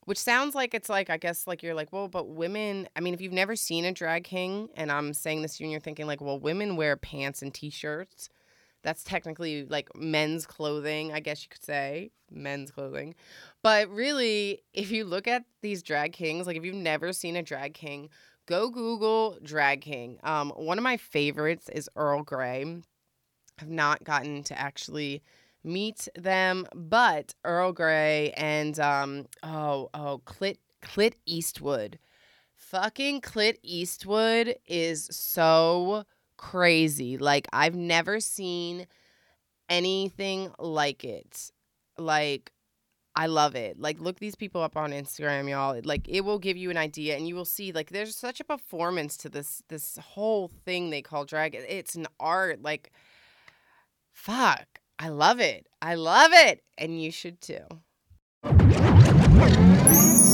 Which 0.06 0.18
sounds 0.18 0.56
like 0.56 0.74
it's 0.74 0.88
like, 0.88 1.10
I 1.10 1.18
guess, 1.18 1.48
like 1.48 1.62
you're 1.62 1.74
like, 1.74 1.92
well, 1.92 2.08
but 2.08 2.30
women, 2.30 2.88
I 2.96 3.02
mean, 3.02 3.14
if 3.14 3.20
you've 3.20 3.34
never 3.34 3.58
seen 3.58 3.84
a 3.84 3.92
drag 3.92 4.24
king, 4.24 4.70
and 4.76 4.90
I'm 4.90 5.14
saying 5.14 5.42
this 5.42 5.58
to 5.58 5.64
you 5.64 5.66
and 5.68 5.72
you're 5.74 5.82
thinking, 5.82 6.08
like, 6.08 6.22
well, 6.22 6.40
women 6.40 6.78
wear 6.78 6.96
pants 6.96 7.42
and 7.42 7.54
t 7.54 7.70
shirts 7.70 8.30
that's 8.84 9.04
technically 9.04 9.66
like 9.66 9.90
men's 9.96 10.46
clothing, 10.46 11.14
I 11.14 11.20
guess 11.20 11.44
you 11.44 11.50
could 11.50 11.64
say, 11.64 12.12
men's 12.32 12.72
clothing. 12.72 13.16
But 13.64 13.90
really, 13.90 14.64
if 14.74 14.92
you 14.92 15.06
look 15.06 15.28
at 15.28 15.44
these 15.62 15.84
drag 15.84 16.14
kings, 16.14 16.48
like 16.48 16.58
if 16.58 16.64
you've 16.64 16.76
never 16.76 17.14
seen 17.14 17.36
a 17.36 17.44
drag 17.44 17.74
king, 17.74 18.10
go 18.46 18.70
Google 18.70 19.38
drag 19.44 19.82
king. 19.82 20.20
Um, 20.24 20.52
one 20.52 20.78
of 20.78 20.84
my 20.84 20.98
favorites 20.98 21.70
is 21.70 21.90
Earl 21.96 22.24
Grey. 22.24 22.82
I've 23.60 23.70
not 23.70 24.04
gotten 24.04 24.44
to 24.44 24.60
actually 24.60 25.24
meet 25.64 26.08
them, 26.16 26.66
but 26.74 27.34
Earl 27.44 27.74
Grey 27.74 28.32
and 28.38 28.80
um, 28.80 29.26
oh 29.44 29.90
oh 29.94 30.22
Clit 30.26 30.58
Clit 30.82 31.14
Eastwood, 31.26 32.00
fucking 32.56 33.22
Clit 33.22 33.58
Eastwood 33.64 34.56
is 34.66 35.10
so 35.12 36.06
crazy. 36.38 37.18
Like 37.18 37.48
I've 37.52 37.76
never 37.76 38.20
seen 38.20 38.88
anything 39.70 40.52
like 40.60 41.04
it. 41.04 41.52
Like 41.98 42.52
I 43.16 43.26
love 43.26 43.56
it. 43.56 43.80
Like 43.80 44.00
look 44.00 44.20
these 44.20 44.36
people 44.36 44.62
up 44.62 44.78
on 44.78 44.92
Instagram, 44.92 45.50
y'all. 45.50 45.80
Like 45.84 46.08
it 46.08 46.22
will 46.22 46.40
give 46.40 46.56
you 46.58 46.70
an 46.70 46.78
idea 46.78 47.16
and 47.16 47.28
you 47.28 47.36
will 47.36 47.46
see 47.46 47.72
like 47.72 47.90
there's 47.90 48.16
such 48.16 48.40
a 48.40 48.44
performance 48.44 49.18
to 49.18 49.30
this 49.30 49.64
this 49.70 49.98
whole 49.98 50.50
thing 50.66 50.90
they 50.90 51.02
call 51.02 51.26
drag. 51.26 51.56
It's 51.56 51.96
an 51.96 52.08
art. 52.20 52.62
Like 52.62 52.92
fuck. 54.14 54.66
I 55.00 55.10
love 55.10 55.40
it. 55.40 55.68
I 55.82 55.96
love 55.96 56.32
it. 56.34 56.64
And 56.78 57.02
you 57.02 57.12
should 57.12 57.42
too. 57.42 57.66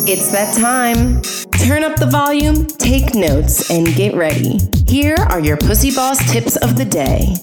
It's 0.05 0.31
that 0.33 0.55
time. 0.57 1.21
Turn 1.65 1.83
up 1.83 1.95
the 1.95 2.07
volume, 2.07 2.65
take 2.65 3.15
notes, 3.15 3.69
and 3.69 3.87
get 3.95 4.15
ready. 4.15 4.59
Here 4.93 5.15
are 5.31 5.39
your 5.39 5.57
Pussy 5.57 5.89
Boss 5.89 6.19
tips 6.31 6.55
of 6.57 6.77
the 6.77 6.85
day. 6.85 7.33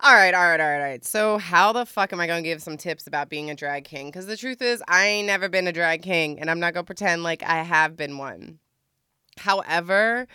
All 0.00 0.12
right, 0.12 0.34
all 0.34 0.42
right, 0.42 0.60
all 0.60 0.66
right, 0.66 0.74
all 0.74 0.82
right. 0.82 1.02
So, 1.02 1.38
how 1.38 1.72
the 1.72 1.86
fuck 1.86 2.12
am 2.12 2.20
I 2.20 2.26
going 2.26 2.44
to 2.44 2.46
give 2.46 2.62
some 2.62 2.76
tips 2.76 3.06
about 3.06 3.30
being 3.30 3.48
a 3.48 3.54
drag 3.54 3.84
king? 3.84 4.08
Because 4.08 4.26
the 4.26 4.36
truth 4.36 4.60
is, 4.60 4.82
I 4.86 5.06
ain't 5.06 5.28
never 5.28 5.48
been 5.48 5.66
a 5.66 5.72
drag 5.72 6.02
king, 6.02 6.38
and 6.38 6.50
I'm 6.50 6.60
not 6.60 6.74
going 6.74 6.84
to 6.84 6.86
pretend 6.86 7.22
like 7.22 7.42
I 7.42 7.62
have 7.62 7.96
been 7.96 8.18
one. 8.18 8.58
However, 9.38 10.28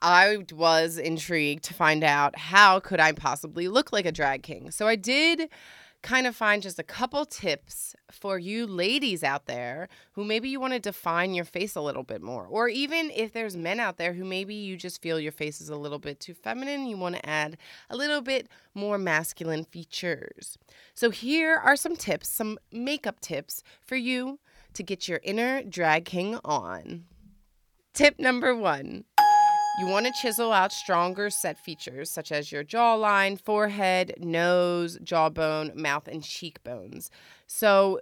I 0.00 0.44
was 0.52 0.98
intrigued 0.98 1.64
to 1.64 1.74
find 1.74 2.04
out 2.04 2.38
how 2.38 2.78
could 2.78 3.00
I 3.00 3.10
possibly 3.10 3.66
look 3.66 3.92
like 3.92 4.06
a 4.06 4.12
drag 4.12 4.44
king. 4.44 4.70
So, 4.70 4.86
I 4.86 4.94
did 4.94 5.50
kind 6.02 6.26
of 6.26 6.36
find 6.36 6.62
just 6.62 6.78
a 6.78 6.84
couple 6.84 7.24
tips 7.24 7.94
for 8.10 8.38
you 8.38 8.66
ladies 8.66 9.24
out 9.24 9.46
there 9.46 9.88
who 10.12 10.24
maybe 10.24 10.48
you 10.48 10.60
want 10.60 10.72
to 10.72 10.78
define 10.78 11.34
your 11.34 11.44
face 11.44 11.74
a 11.74 11.80
little 11.80 12.02
bit 12.02 12.22
more. 12.22 12.46
Or 12.46 12.68
even 12.68 13.10
if 13.14 13.32
there's 13.32 13.56
men 13.56 13.80
out 13.80 13.96
there 13.96 14.12
who 14.12 14.24
maybe 14.24 14.54
you 14.54 14.76
just 14.76 15.02
feel 15.02 15.18
your 15.18 15.32
face 15.32 15.60
is 15.60 15.68
a 15.68 15.76
little 15.76 15.98
bit 15.98 16.20
too 16.20 16.34
feminine, 16.34 16.86
you 16.86 16.96
want 16.96 17.16
to 17.16 17.28
add 17.28 17.56
a 17.90 17.96
little 17.96 18.20
bit 18.20 18.48
more 18.74 18.98
masculine 18.98 19.64
features. 19.64 20.56
So 20.94 21.10
here 21.10 21.56
are 21.56 21.76
some 21.76 21.96
tips, 21.96 22.28
some 22.28 22.58
makeup 22.70 23.20
tips 23.20 23.62
for 23.84 23.96
you 23.96 24.38
to 24.74 24.82
get 24.82 25.08
your 25.08 25.20
inner 25.22 25.62
drag 25.62 26.04
king 26.04 26.38
on. 26.44 27.04
Tip 27.94 28.18
number 28.18 28.54
one 28.54 29.04
you 29.78 29.86
want 29.86 30.06
to 30.06 30.12
chisel 30.12 30.52
out 30.52 30.72
stronger 30.72 31.28
set 31.28 31.58
features 31.58 32.10
such 32.10 32.32
as 32.32 32.50
your 32.50 32.64
jawline, 32.64 33.38
forehead, 33.38 34.14
nose, 34.18 34.98
jawbone, 35.04 35.72
mouth, 35.74 36.08
and 36.08 36.22
cheekbones. 36.22 37.10
So 37.46 38.00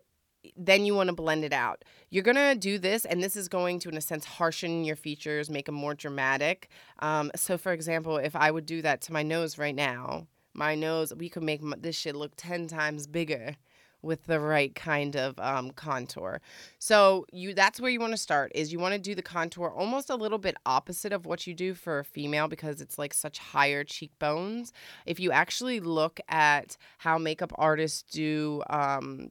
then 0.57 0.85
you 0.85 0.95
want 0.95 1.09
to 1.09 1.15
blend 1.15 1.45
it 1.45 1.53
out. 1.53 1.85
You're 2.11 2.23
going 2.23 2.37
to 2.37 2.55
do 2.55 2.79
this, 2.79 3.05
and 3.05 3.23
this 3.23 3.35
is 3.35 3.49
going 3.49 3.81
to, 3.81 3.89
in 3.89 3.97
a 3.97 4.01
sense, 4.01 4.25
harshen 4.25 4.87
your 4.87 4.97
features, 4.97 5.51
make 5.51 5.67
them 5.67 5.75
more 5.75 5.95
dramatic. 5.95 6.69
Um, 7.01 7.33
so, 7.35 7.59
for 7.59 7.73
example, 7.73 8.19
if 8.19 8.37
I 8.37 8.51
would 8.51 8.67
do 8.67 8.83
that 8.83 9.01
to 9.03 9.13
my 9.13 9.23
nose 9.23 9.59
right 9.59 9.75
now, 9.75 10.27
my 10.53 10.75
nose, 10.75 11.13
we 11.13 11.29
could 11.29 11.43
make 11.43 11.61
this 11.83 11.97
shit 11.97 12.15
look 12.15 12.33
10 12.37 12.69
times 12.69 13.07
bigger 13.07 13.57
with 14.05 14.27
the 14.27 14.39
right 14.39 14.75
kind 14.75 15.17
of 15.17 15.39
um, 15.39 15.71
contour. 15.71 16.41
So 16.79 17.27
you 17.33 17.55
that's 17.55 17.81
where 17.81 17.91
you 17.91 18.01
want 18.01 18.13
to 18.13 18.19
start 18.19 18.53
is 18.55 18.73
you 18.73 18.79
want 18.79 18.95
to 18.95 19.01
do 19.01 19.15
the 19.15 19.23
contour 19.23 19.71
almost 19.71 20.11
a 20.11 20.17
little 20.17 20.39
bit 20.39 20.57
opposite 20.67 21.13
of 21.13 21.27
what 21.27 21.47
you 21.47 21.55
do 21.55 21.75
for 21.75 21.99
a 22.01 22.05
female 22.05 22.49
because 22.49 22.81
it's 22.81 22.99
like 22.99 23.15
such 23.15 23.39
higher 23.39 23.85
cheekbones. 23.85 24.73
If 25.07 25.19
you 25.19 25.33
actually 25.33 25.81
look 25.81 26.21
at 26.29 26.77
how 26.99 27.19
makeup 27.19 27.53
artists 27.57 28.03
do 28.03 28.63
um, 28.69 29.31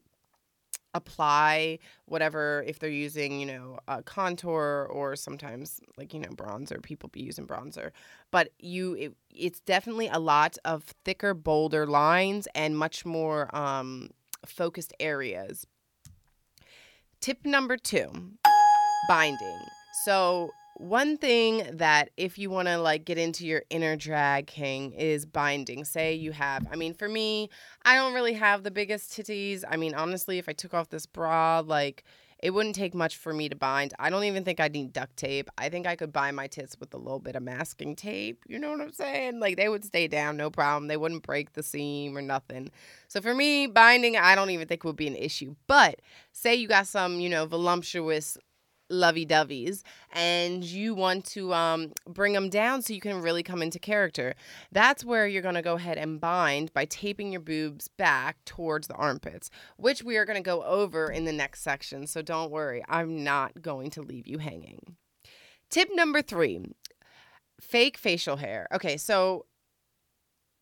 apply 0.93 1.79
whatever 2.05 2.63
if 2.67 2.79
they're 2.79 2.89
using 2.89 3.39
you 3.39 3.45
know 3.45 3.79
a 3.87 4.03
contour 4.03 4.87
or 4.91 5.15
sometimes 5.15 5.79
like 5.97 6.13
you 6.13 6.19
know 6.19 6.29
bronzer 6.29 6.81
people 6.81 7.09
be 7.09 7.21
using 7.21 7.47
bronzer 7.47 7.91
but 8.31 8.49
you 8.59 8.93
it, 8.93 9.13
it's 9.31 9.59
definitely 9.61 10.07
a 10.07 10.19
lot 10.19 10.57
of 10.65 10.83
thicker 11.03 11.33
bolder 11.33 11.87
lines 11.87 12.47
and 12.53 12.77
much 12.77 13.05
more 13.05 13.53
um 13.55 14.09
focused 14.45 14.93
areas. 14.99 15.65
Tip 17.21 17.45
number 17.45 17.77
two 17.77 18.11
binding. 19.07 19.59
So, 20.05 20.49
one 20.77 21.17
thing 21.17 21.67
that 21.73 22.09
if 22.17 22.37
you 22.37 22.49
want 22.49 22.67
to 22.67 22.77
like 22.77 23.05
get 23.05 23.17
into 23.17 23.45
your 23.45 23.61
inner 23.69 23.95
drag 23.95 24.47
king 24.47 24.91
is 24.93 25.25
binding. 25.25 25.85
Say 25.85 26.15
you 26.15 26.31
have, 26.31 26.65
I 26.71 26.75
mean, 26.75 26.93
for 26.95 27.07
me, 27.07 27.49
I 27.85 27.95
don't 27.95 28.13
really 28.13 28.33
have 28.33 28.63
the 28.63 28.71
biggest 28.71 29.11
titties. 29.11 29.63
I 29.69 29.77
mean, 29.77 29.93
honestly, 29.93 30.39
if 30.39 30.49
I 30.49 30.53
took 30.53 30.73
off 30.73 30.89
this 30.89 31.05
bra, 31.05 31.61
like 31.65 32.03
it 32.43 32.53
wouldn't 32.53 32.75
take 32.75 32.93
much 32.93 33.15
for 33.15 33.33
me 33.33 33.47
to 33.47 33.55
bind. 33.55 33.93
I 33.97 34.09
don't 34.09 34.25
even 34.25 34.43
think 34.43 34.59
I 34.59 34.67
need 34.67 34.91
duct 34.91 35.15
tape. 35.15 35.49
I 35.57 35.69
think 35.69 35.87
I 35.87 35.95
could 35.95 36.11
bind 36.11 36.35
my 36.35 36.47
tits 36.47 36.75
with 36.77 36.93
a 36.93 36.97
little 36.97 37.19
bit 37.19 37.37
of 37.37 37.41
masking 37.41 37.95
tape. 37.95 38.43
You 38.49 38.59
know 38.59 38.69
what 38.71 38.81
I'm 38.81 38.91
saying? 38.91 39.39
Like 39.39 39.55
they 39.55 39.69
would 39.69 39.85
stay 39.85 40.09
down, 40.09 40.35
no 40.35 40.49
problem. 40.49 40.89
They 40.89 40.97
wouldn't 40.97 41.23
break 41.23 41.53
the 41.53 41.63
seam 41.63 42.17
or 42.17 42.21
nothing. 42.21 42.69
So 43.07 43.21
for 43.21 43.33
me, 43.33 43.67
binding, 43.67 44.17
I 44.17 44.35
don't 44.35 44.49
even 44.49 44.67
think 44.67 44.83
would 44.83 44.97
be 44.97 45.07
an 45.07 45.15
issue. 45.15 45.55
But 45.67 46.01
say 46.33 46.53
you 46.53 46.67
got 46.67 46.85
some, 46.85 47.21
you 47.21 47.29
know, 47.29 47.45
voluptuous 47.45 48.37
lovey 48.93 49.25
doveys 49.25 49.83
and 50.11 50.63
you 50.63 50.93
want 50.93 51.25
to 51.25 51.53
um, 51.53 51.91
bring 52.07 52.33
them 52.33 52.49
down 52.49 52.81
so 52.81 52.93
you 52.93 53.01
can 53.01 53.21
really 53.21 53.43
come 53.43 53.61
into 53.61 53.79
character. 53.79 54.35
That's 54.71 55.03
where 55.03 55.27
you're 55.27 55.41
going 55.41 55.55
to 55.55 55.61
go 55.61 55.75
ahead 55.75 55.97
and 55.97 56.21
bind 56.21 56.73
by 56.73 56.85
taping 56.85 57.31
your 57.31 57.41
boobs 57.41 57.87
back 57.87 58.37
towards 58.45 58.87
the 58.87 58.95
armpits, 58.95 59.49
which 59.77 60.03
we 60.03 60.17
are 60.17 60.25
going 60.25 60.37
to 60.37 60.43
go 60.43 60.63
over 60.63 61.11
in 61.11 61.25
the 61.25 61.33
next 61.33 61.61
section. 61.61 62.07
So 62.07 62.21
don't 62.21 62.51
worry, 62.51 62.83
I'm 62.87 63.23
not 63.23 63.61
going 63.61 63.89
to 63.91 64.01
leave 64.01 64.27
you 64.27 64.37
hanging. 64.37 64.95
Tip 65.69 65.89
number 65.93 66.21
three 66.21 66.61
fake 67.59 67.97
facial 67.97 68.37
hair. 68.37 68.67
Okay, 68.73 68.97
so 68.97 69.45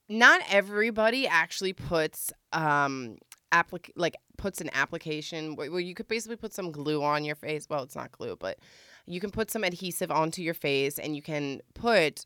not 0.08 0.42
everybody 0.50 1.28
actually 1.28 1.74
puts 1.74 2.32
um 2.54 3.18
applic 3.52 3.92
like 3.96 4.16
puts 4.38 4.62
an 4.62 4.70
application 4.74 5.56
where, 5.56 5.72
where 5.72 5.80
you 5.80 5.94
could 5.94 6.08
basically 6.08 6.36
put 6.36 6.54
some 6.54 6.72
glue 6.72 7.04
on 7.04 7.26
your 7.26 7.36
face. 7.36 7.68
Well, 7.70 7.84
it's 7.84 7.96
not 7.96 8.12
glue, 8.12 8.36
but 8.40 8.60
you 9.06 9.20
can 9.20 9.32
put 9.32 9.52
some 9.52 9.64
adhesive 9.64 10.12
onto 10.12 10.42
your 10.42 10.54
face 10.54 11.00
and 11.00 11.16
you 11.16 11.22
can 11.22 11.62
put 11.74 12.26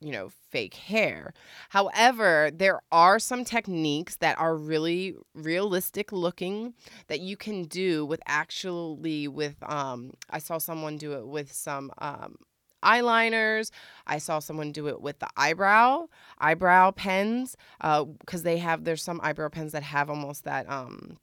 you 0.00 0.12
know, 0.12 0.28
fake 0.50 0.74
hair. 0.74 1.32
However, 1.70 2.50
there 2.52 2.80
are 2.92 3.18
some 3.18 3.42
techniques 3.42 4.16
that 4.16 4.38
are 4.38 4.54
really 4.54 5.14
realistic 5.34 6.12
looking 6.12 6.74
that 7.06 7.20
you 7.20 7.38
can 7.38 7.64
do 7.64 8.04
with 8.04 8.20
actually 8.26 9.28
with 9.28 9.56
um 9.62 10.12
I 10.28 10.38
saw 10.40 10.58
someone 10.58 10.98
do 10.98 11.14
it 11.14 11.26
with 11.26 11.52
some 11.52 11.90
um 11.98 12.36
eyeliners. 12.84 13.70
I 14.06 14.18
saw 14.18 14.38
someone 14.38 14.72
do 14.72 14.88
it 14.88 15.00
with 15.00 15.18
the 15.18 15.28
eyebrow 15.36 16.06
eyebrow 16.38 16.90
pens 16.90 17.56
because 17.80 18.40
uh, 18.40 18.44
they 18.44 18.58
have 18.58 18.84
there's 18.84 19.02
some 19.02 19.20
eyebrow 19.22 19.48
pens 19.48 19.72
that 19.72 19.82
have 19.82 20.10
almost 20.10 20.44
that 20.44 20.70
um 20.70 21.16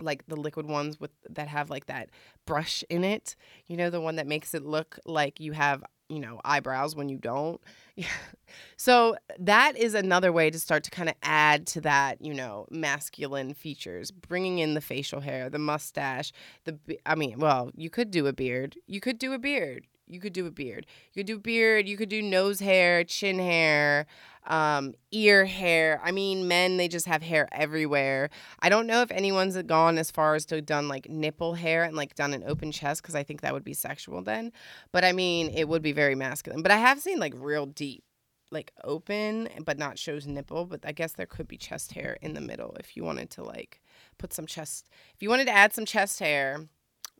like 0.00 0.26
the 0.26 0.36
liquid 0.36 0.66
ones 0.66 1.00
with 1.00 1.10
that 1.28 1.48
have 1.48 1.70
like 1.70 1.86
that 1.86 2.10
brush 2.46 2.84
in 2.88 3.04
it. 3.04 3.36
You 3.66 3.76
know, 3.76 3.90
the 3.90 4.00
one 4.00 4.16
that 4.16 4.26
makes 4.26 4.54
it 4.54 4.64
look 4.64 4.98
like 5.04 5.40
you 5.40 5.52
have 5.52 5.84
you 6.08 6.20
know 6.20 6.40
eyebrows 6.44 6.96
when 6.96 7.08
you 7.08 7.18
don't 7.18 7.60
so 8.76 9.16
that 9.38 9.76
is 9.76 9.94
another 9.94 10.32
way 10.32 10.50
to 10.50 10.58
start 10.58 10.82
to 10.84 10.90
kind 10.90 11.08
of 11.08 11.14
add 11.22 11.66
to 11.66 11.80
that 11.80 12.20
you 12.24 12.32
know 12.32 12.66
masculine 12.70 13.52
features 13.52 14.10
bringing 14.10 14.58
in 14.58 14.74
the 14.74 14.80
facial 14.80 15.20
hair 15.20 15.50
the 15.50 15.58
mustache 15.58 16.32
the 16.64 16.78
i 17.04 17.14
mean 17.14 17.38
well 17.38 17.70
you 17.76 17.90
could 17.90 18.10
do 18.10 18.26
a 18.26 18.32
beard 18.32 18.76
you 18.86 19.00
could 19.00 19.18
do 19.18 19.32
a 19.32 19.38
beard 19.38 19.86
you 20.08 20.20
could 20.20 20.32
do 20.32 20.46
a 20.46 20.50
beard. 20.50 20.86
You 21.12 21.20
could 21.20 21.26
do 21.26 21.38
beard. 21.38 21.88
You 21.88 21.96
could 21.96 22.08
do 22.08 22.22
nose 22.22 22.60
hair, 22.60 23.04
chin 23.04 23.38
hair, 23.38 24.06
um, 24.46 24.94
ear 25.12 25.44
hair. 25.44 26.00
I 26.02 26.10
mean, 26.10 26.48
men 26.48 26.78
they 26.78 26.88
just 26.88 27.06
have 27.06 27.22
hair 27.22 27.48
everywhere. 27.52 28.30
I 28.60 28.68
don't 28.68 28.86
know 28.86 29.02
if 29.02 29.10
anyone's 29.10 29.60
gone 29.62 29.98
as 29.98 30.10
far 30.10 30.34
as 30.34 30.46
to 30.46 30.60
done 30.62 30.88
like 30.88 31.08
nipple 31.08 31.54
hair 31.54 31.84
and 31.84 31.96
like 31.96 32.14
done 32.14 32.32
an 32.32 32.42
open 32.46 32.72
chest 32.72 33.02
because 33.02 33.14
I 33.14 33.22
think 33.22 33.42
that 33.42 33.52
would 33.52 33.64
be 33.64 33.74
sexual 33.74 34.22
then. 34.22 34.52
But 34.92 35.04
I 35.04 35.12
mean, 35.12 35.50
it 35.50 35.68
would 35.68 35.82
be 35.82 35.92
very 35.92 36.14
masculine. 36.14 36.62
But 36.62 36.72
I 36.72 36.78
have 36.78 37.00
seen 37.00 37.18
like 37.18 37.34
real 37.36 37.66
deep, 37.66 38.02
like 38.50 38.72
open, 38.82 39.48
but 39.64 39.78
not 39.78 39.98
shows 39.98 40.26
nipple. 40.26 40.64
But 40.64 40.80
I 40.84 40.92
guess 40.92 41.12
there 41.12 41.26
could 41.26 41.46
be 41.46 41.58
chest 41.58 41.92
hair 41.92 42.16
in 42.22 42.32
the 42.32 42.40
middle 42.40 42.74
if 42.80 42.96
you 42.96 43.04
wanted 43.04 43.30
to 43.32 43.44
like 43.44 43.82
put 44.16 44.32
some 44.32 44.46
chest. 44.46 44.88
If 45.14 45.22
you 45.22 45.28
wanted 45.28 45.46
to 45.46 45.54
add 45.54 45.74
some 45.74 45.84
chest 45.84 46.18
hair, 46.20 46.66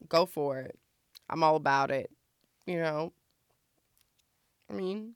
go 0.09 0.25
for 0.25 0.61
it. 0.61 0.79
I'm 1.29 1.43
all 1.43 1.57
about 1.57 1.91
it 1.91 2.11
you 2.69 2.79
know. 2.79 3.13
I 4.71 4.75
mean, 4.75 5.15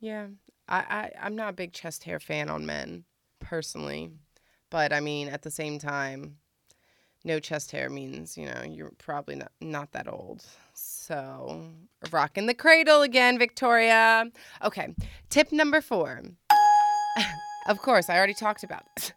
yeah, 0.00 0.28
I, 0.66 0.78
I 0.78 1.10
I'm 1.20 1.36
not 1.36 1.50
a 1.50 1.52
big 1.52 1.74
chest 1.74 2.04
hair 2.04 2.18
fan 2.18 2.48
on 2.48 2.64
men 2.64 3.04
personally, 3.38 4.10
but 4.70 4.92
I 4.92 5.00
mean 5.00 5.28
at 5.28 5.42
the 5.42 5.50
same 5.50 5.78
time, 5.78 6.38
no 7.22 7.38
chest 7.38 7.70
hair 7.70 7.90
means 7.90 8.38
you 8.38 8.46
know 8.46 8.62
you're 8.66 8.92
probably 8.96 9.36
not 9.36 9.52
not 9.60 9.92
that 9.92 10.08
old. 10.08 10.44
So 10.72 11.66
rocking 12.10 12.46
the 12.46 12.54
cradle 12.54 13.02
again, 13.02 13.38
Victoria. 13.38 14.30
Okay, 14.64 14.94
tip 15.28 15.52
number 15.52 15.82
four. 15.82 16.22
of 17.68 17.78
course, 17.78 18.08
I 18.08 18.16
already 18.16 18.34
talked 18.34 18.64
about 18.64 18.84
this. 18.96 19.12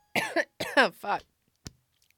fuck. 1.00 1.24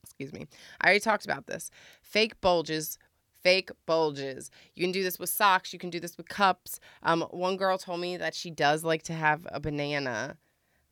Excuse 0.03 0.33
me. 0.33 0.47
I 0.81 0.87
already 0.87 0.99
talked 0.99 1.25
about 1.25 1.45
this. 1.45 1.69
Fake 2.01 2.41
bulges 2.41 2.97
fake 3.43 3.69
bulges. 3.85 4.51
You 4.75 4.83
can 4.83 4.91
do 4.91 5.03
this 5.03 5.19
with 5.19 5.29
socks. 5.29 5.73
You 5.73 5.79
can 5.79 5.89
do 5.89 5.99
this 5.99 6.17
with 6.17 6.27
cups. 6.27 6.79
Um, 7.03 7.21
one 7.31 7.57
girl 7.57 7.77
told 7.77 7.99
me 7.99 8.17
that 8.17 8.35
she 8.35 8.49
does 8.49 8.83
like 8.83 9.03
to 9.03 9.13
have 9.13 9.47
a 9.51 9.59
banana. 9.59 10.37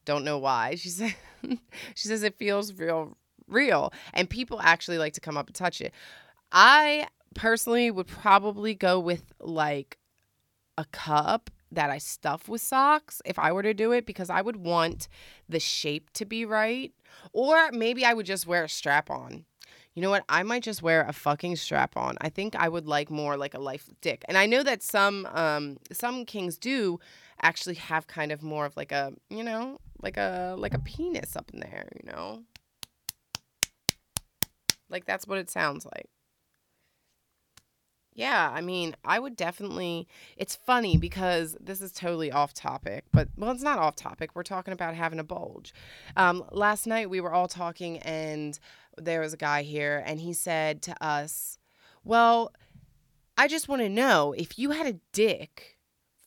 Don't 0.06 0.26
know 0.26 0.38
why. 0.38 0.76
She 0.76 0.90
said 0.90 1.16
she 1.96 2.08
says 2.08 2.24
it 2.24 2.38
feels 2.38 2.74
real 2.74 3.18
real 3.48 3.94
and 4.14 4.30
people 4.30 4.60
actually 4.62 4.98
like 4.98 5.14
to 5.14 5.22
come 5.22 5.38
up 5.38 5.48
and 5.48 5.56
touch 5.56 5.82
it. 5.82 5.94
I 6.52 7.08
personally 7.34 7.92
would 7.92 8.08
probably 8.08 8.74
go 8.74 9.00
with 9.00 9.34
like 9.40 9.98
a 10.78 10.86
cup 10.86 11.50
that 11.72 11.90
I 11.90 11.98
stuff 11.98 12.48
with 12.48 12.62
socks 12.62 13.22
if 13.26 13.38
I 13.38 13.52
were 13.52 13.64
to 13.64 13.74
do 13.74 13.92
it 13.92 14.06
because 14.06 14.30
I 14.30 14.42
would 14.42 14.56
want 14.56 15.08
the 15.48 15.60
shape 15.60 16.12
to 16.14 16.26
be 16.26 16.46
right. 16.46 16.94
Or 17.34 17.72
maybe 17.72 18.06
I 18.06 18.14
would 18.14 18.26
just 18.26 18.48
wear 18.48 18.64
a 18.64 18.70
strap 18.70 19.10
on. 19.10 19.46
You 19.96 20.02
know 20.02 20.10
what? 20.10 20.26
I 20.28 20.44
might 20.44 20.62
just 20.62 20.84
wear 20.84 21.06
a 21.08 21.14
fucking 21.14 21.56
strap 21.56 21.96
on. 21.96 22.18
I 22.20 22.28
think 22.28 22.54
I 22.54 22.68
would 22.68 22.86
like 22.86 23.10
more 23.10 23.38
like 23.38 23.54
a 23.54 23.60
life 23.60 23.90
dick. 24.02 24.26
And 24.28 24.38
I 24.38 24.46
know 24.46 24.62
that 24.62 24.84
some 24.84 25.26
um 25.28 25.78
some 25.92 26.26
kings 26.26 26.58
do 26.58 27.00
actually 27.42 27.76
have 27.76 28.06
kind 28.06 28.34
of 28.34 28.44
more 28.44 28.66
of 28.66 28.76
like 28.76 28.92
a, 28.92 29.14
you 29.30 29.44
know, 29.44 29.80
like 30.02 30.18
a 30.18 30.56
like 30.58 30.74
a 30.74 30.80
penis 30.80 31.38
up 31.38 31.50
in 31.54 31.62
there, 31.62 31.88
you 31.96 32.12
know? 32.12 32.44
Like 34.90 35.06
that's 35.06 35.28
what 35.28 35.38
it 35.38 35.50
sounds 35.50 35.86
like. 35.86 36.10
Yeah, 38.16 38.50
I 38.54 38.62
mean, 38.62 38.96
I 39.04 39.20
would 39.20 39.36
definitely. 39.36 40.08
It's 40.38 40.56
funny 40.56 40.96
because 40.98 41.58
this 41.60 41.82
is 41.82 41.92
totally 41.92 42.32
off 42.32 42.54
topic, 42.54 43.04
but 43.12 43.28
well, 43.36 43.52
it's 43.52 43.62
not 43.62 43.78
off 43.78 43.98
topic. 43.98 44.32
We're 44.34 44.44
talking 44.44 44.74
about 44.74 44.96
having 44.96 45.20
a 45.20 45.24
bulge. 45.24 45.74
Um, 46.16 46.46
last 46.52 46.88
night 46.88 47.10
we 47.10 47.20
were 47.20 47.34
all 47.34 47.50
talking, 47.50 48.00
and 48.00 48.58
there 48.98 49.20
was 49.20 49.34
a 49.34 49.38
guy 49.38 49.64
here, 49.64 50.02
and 50.06 50.22
he 50.22 50.32
said 50.32 50.82
to 50.84 51.04
us, 51.04 51.60
"Well, 52.06 52.54
I 53.38 53.50
just 53.50 53.68
want 53.68 53.82
to 53.82 53.90
know 53.90 54.34
if 54.38 54.58
you 54.58 54.72
had 54.72 54.88
a 54.88 55.00
dick 55.12 55.78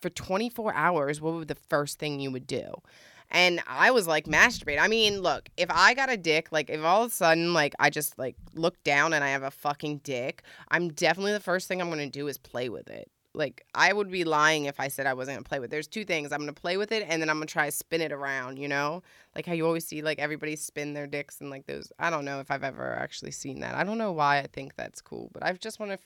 for 0.02 0.10
24 0.10 0.74
hours, 0.74 1.22
what 1.22 1.32
would 1.34 1.48
the 1.48 1.54
first 1.54 1.98
thing 1.98 2.20
you 2.20 2.30
would 2.30 2.46
do?" 2.46 2.82
And 3.30 3.60
I 3.66 3.90
was 3.90 4.06
like, 4.06 4.24
masturbate. 4.24 4.80
I 4.80 4.88
mean, 4.88 5.20
look, 5.20 5.48
if 5.56 5.70
I 5.70 5.94
got 5.94 6.10
a 6.10 6.16
dick, 6.16 6.48
like 6.50 6.70
if 6.70 6.82
all 6.82 7.04
of 7.04 7.12
a 7.12 7.14
sudden, 7.14 7.52
like 7.52 7.74
I 7.78 7.90
just 7.90 8.18
like 8.18 8.36
look 8.54 8.82
down 8.84 9.12
and 9.12 9.22
I 9.22 9.28
have 9.28 9.42
a 9.42 9.50
fucking 9.50 9.98
dick, 9.98 10.42
I'm 10.70 10.88
definitely 10.88 11.32
the 11.32 11.40
first 11.40 11.68
thing 11.68 11.80
I'm 11.80 11.90
gonna 11.90 12.08
do 12.08 12.28
is 12.28 12.38
play 12.38 12.68
with 12.68 12.88
it. 12.88 13.10
Like 13.34 13.64
I 13.74 13.92
would 13.92 14.10
be 14.10 14.24
lying 14.24 14.64
if 14.64 14.80
I 14.80 14.88
said 14.88 15.06
I 15.06 15.12
wasn't 15.12 15.36
gonna 15.36 15.44
play 15.44 15.58
with. 15.58 15.68
It. 15.68 15.72
There's 15.72 15.86
two 15.86 16.04
things. 16.04 16.32
I'm 16.32 16.40
gonna 16.40 16.54
play 16.54 16.78
with 16.78 16.90
it 16.90 17.04
and 17.06 17.20
then 17.20 17.28
I'm 17.28 17.36
gonna 17.36 17.46
try 17.46 17.66
to 17.66 17.72
spin 17.72 18.00
it 18.00 18.12
around. 18.12 18.58
You 18.58 18.68
know, 18.68 19.02
like 19.36 19.44
how 19.44 19.52
you 19.52 19.66
always 19.66 19.86
see 19.86 20.00
like 20.00 20.18
everybody 20.18 20.56
spin 20.56 20.94
their 20.94 21.06
dicks 21.06 21.40
and 21.40 21.50
like 21.50 21.66
those. 21.66 21.92
I 21.98 22.08
don't 22.08 22.24
know 22.24 22.40
if 22.40 22.50
I've 22.50 22.64
ever 22.64 22.94
actually 22.94 23.32
seen 23.32 23.60
that. 23.60 23.74
I 23.74 23.84
don't 23.84 23.98
know 23.98 24.12
why 24.12 24.38
I 24.38 24.46
think 24.46 24.74
that's 24.76 25.02
cool, 25.02 25.30
but 25.34 25.44
I 25.44 25.52
just 25.52 25.78
want 25.78 25.92
to. 25.92 25.98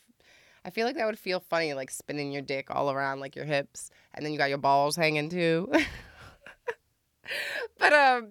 I 0.65 0.71
feel 0.71 0.87
like 0.87 0.95
that 0.97 1.07
would 1.07 1.19
feel 1.19 1.41
funny, 1.41 1.75
like 1.75 1.91
spinning 1.91 2.31
your 2.33 2.43
dick 2.43 2.69
all 2.71 2.91
around 2.91 3.21
like 3.21 3.35
your 3.35 3.45
hips, 3.45 3.91
and 4.15 4.25
then 4.25 4.33
you 4.33 4.39
got 4.39 4.49
your 4.49 4.59
balls 4.59 4.97
hanging 4.97 5.29
too. 5.29 5.73
but 7.83 7.93
um 7.93 8.29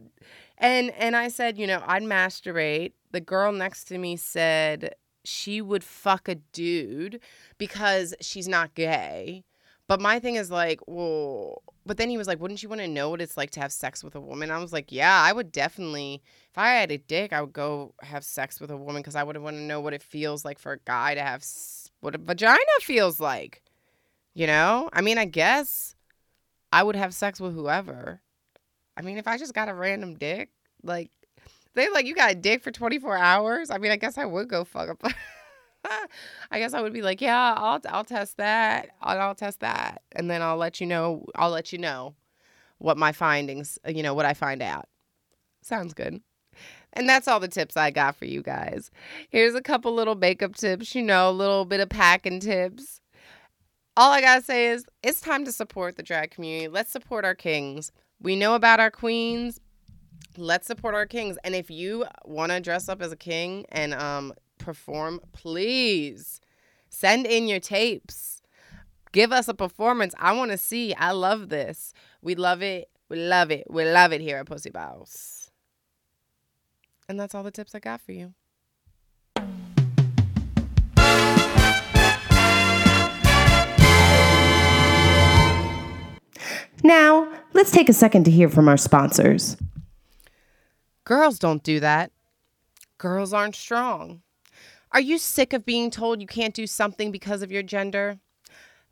and 0.58 0.92
and 0.92 1.16
I 1.16 1.28
said, 1.28 1.58
you 1.58 1.68
know, 1.68 1.84
I'd 1.86 2.04
masturbate. 2.04 2.94
The 3.12 3.20
girl 3.20 3.52
next 3.52 3.86
to 3.86 3.98
me 3.98 4.16
said 4.16 4.96
she 5.24 5.62
would 5.62 5.84
fuck 5.84 6.28
a 6.30 6.36
dude 6.36 7.20
because 7.58 8.16
she's 8.22 8.48
not 8.48 8.74
gay. 8.74 9.44
But 9.88 10.00
my 10.00 10.20
thing 10.20 10.36
is 10.36 10.50
like, 10.50 10.80
well, 10.88 11.64
but 11.86 11.98
then 11.98 12.10
he 12.10 12.18
was 12.18 12.28
like, 12.28 12.40
wouldn't 12.40 12.64
you 12.64 12.70
want 12.70 12.80
to 12.80 12.88
know 12.88 13.10
what 13.10 13.22
it's 13.22 13.36
like 13.36 13.50
to 13.52 13.60
have 13.60 13.74
sex 13.74 14.04
with 14.04 14.16
a 14.16 14.22
woman? 14.22 14.50
I 14.50 14.60
was 14.60 14.72
like, 14.72 14.92
yeah, 14.92 15.22
I 15.22 15.34
would 15.34 15.52
definitely. 15.52 16.22
If 16.50 16.58
I 16.58 16.70
had 16.70 16.92
a 16.92 16.98
dick, 16.98 17.34
I 17.34 17.42
would 17.42 17.54
go 17.54 17.94
have 18.02 18.24
sex 18.24 18.62
with 18.62 18.72
a 18.72 18.78
woman 18.78 19.02
because 19.02 19.16
I 19.16 19.24
would 19.24 19.38
want 19.38 19.58
to 19.58 19.62
know 19.62 19.82
what 19.82 19.94
it 19.94 20.04
feels 20.04 20.46
like 20.46 20.60
for 20.60 20.74
a 20.74 20.80
guy 20.86 21.16
to 21.16 21.22
have 21.22 21.44
what 22.00 22.16
a 22.16 22.20
vagina 22.20 22.60
feels 22.82 23.20
like. 23.20 23.64
You 24.34 24.48
know? 24.48 24.90
I 24.94 25.02
mean, 25.02 25.18
I 25.18 25.26
guess 25.26 25.96
I 26.72 26.84
would 26.84 26.96
have 26.96 27.14
sex 27.14 27.42
with 27.42 27.54
whoever. 27.54 28.22
I 28.98 29.02
mean, 29.02 29.18
if 29.18 29.28
I 29.28 29.38
just 29.38 29.54
got 29.54 29.70
a 29.70 29.74
random 29.74 30.16
dick, 30.16 30.50
like 30.84 31.12
they 31.74 31.90
like 31.90 32.06
you 32.06 32.16
got 32.16 32.32
a 32.32 32.36
dick 32.36 32.64
for 32.64 32.72
24 32.72 33.18
hours. 33.18 33.70
I 33.72 33.78
mean, 33.78 33.92
I 33.92 33.96
guess 33.96 34.18
I 34.18 34.26
would 34.26 34.50
go 34.50 34.64
fuck 34.64 34.90
up. 34.90 35.04
I 36.52 36.60
guess 36.60 36.74
I 36.74 36.82
would 36.82 36.94
be 36.94 37.02
like, 37.02 37.22
yeah, 37.22 37.54
I'll 37.58 37.82
I'll 37.90 38.04
test 38.04 38.38
that. 38.38 38.90
I'll, 39.02 39.20
I'll 39.20 39.36
test 39.36 39.62
that, 39.62 40.02
and 40.12 40.30
then 40.30 40.42
I'll 40.42 40.58
let 40.58 40.80
you 40.80 40.88
know. 40.88 41.26
I'll 41.36 41.50
let 41.50 41.72
you 41.72 41.80
know 41.80 42.16
what 42.78 42.98
my 42.98 43.12
findings. 43.12 43.80
Uh, 43.86 43.92
you 43.92 44.04
know 44.04 44.14
what 44.14 44.26
I 44.26 44.34
find 44.34 44.62
out. 44.62 44.88
Sounds 45.62 45.94
good. 45.94 46.22
And 46.94 47.08
that's 47.08 47.28
all 47.28 47.40
the 47.40 47.48
tips 47.48 47.78
I 47.78 47.90
got 47.90 48.18
for 48.18 48.26
you 48.26 48.42
guys. 48.42 48.92
Here's 49.30 49.56
a 49.56 49.62
couple 49.62 49.94
little 49.94 50.16
makeup 50.16 50.56
tips. 50.56 50.94
You 50.94 51.04
know, 51.04 51.30
a 51.30 51.32
little 51.32 51.66
bit 51.66 51.80
of 51.80 51.90
packing 51.90 52.40
tips. 52.42 53.00
All 53.96 54.12
I 54.12 54.22
gotta 54.22 54.42
say 54.42 54.68
is 54.68 54.86
it's 55.04 55.22
time 55.22 55.46
to 55.46 55.52
support 55.52 55.96
the 55.96 56.04
drag 56.04 56.32
community. 56.32 56.68
Let's 56.68 56.92
support 56.92 57.26
our 57.26 57.36
kings. 57.36 57.92
We 58.22 58.36
know 58.36 58.54
about 58.54 58.80
our 58.80 58.92
queens. 58.92 59.60
Let's 60.38 60.68
support 60.68 60.96
our 60.96 61.06
kings. 61.06 61.38
And 61.44 61.56
if 61.56 61.70
you 61.72 62.06
want 62.24 62.52
to 62.52 62.60
dress 62.60 62.88
up 62.88 63.02
as 63.02 63.12
a 63.12 63.18
king 63.18 63.66
and 63.70 63.94
um, 63.94 64.34
perform, 64.60 65.20
please 65.34 66.40
send 66.90 67.26
in 67.26 67.48
your 67.48 67.60
tapes. 67.60 68.42
Give 69.12 69.32
us 69.32 69.48
a 69.48 69.54
performance. 69.54 70.14
I 70.20 70.34
want 70.34 70.52
to 70.52 70.58
see. 70.58 70.94
I 70.94 71.12
love 71.12 71.50
this. 71.50 71.94
We 72.22 72.36
love 72.36 72.62
it. 72.62 72.90
We 73.10 73.18
love 73.18 73.52
it. 73.52 73.66
We 73.70 73.84
love 73.84 74.14
it 74.14 74.22
here 74.22 74.38
at 74.38 74.46
Pussy 74.46 74.70
Boss. 74.70 75.52
And 77.10 77.20
that's 77.20 77.36
all 77.36 77.44
the 77.44 77.52
tips 77.52 77.76
I 77.76 77.80
got 77.80 78.00
for 78.00 78.14
you. 78.14 78.34
Now, 86.84 87.32
let's 87.54 87.72
take 87.72 87.90
a 87.90 87.94
second 87.94 88.24
to 88.26 88.32
hear 88.32 88.50
from 88.50 88.68
our 88.68 88.78
sponsors. 88.78 89.58
Girls 91.04 91.40
don't 91.40 91.64
do 91.64 91.80
that. 91.80 92.12
Girls 92.98 93.34
aren't 93.34 93.56
strong. 93.56 94.22
Are 94.92 95.00
you 95.00 95.18
sick 95.18 95.54
of 95.54 95.66
being 95.66 95.90
told 95.90 96.22
you 96.22 96.28
can't 96.28 96.54
do 96.54 96.68
something 96.68 97.12
because 97.12 97.42
of 97.42 97.52
your 97.52 97.64
gender? 97.64 98.20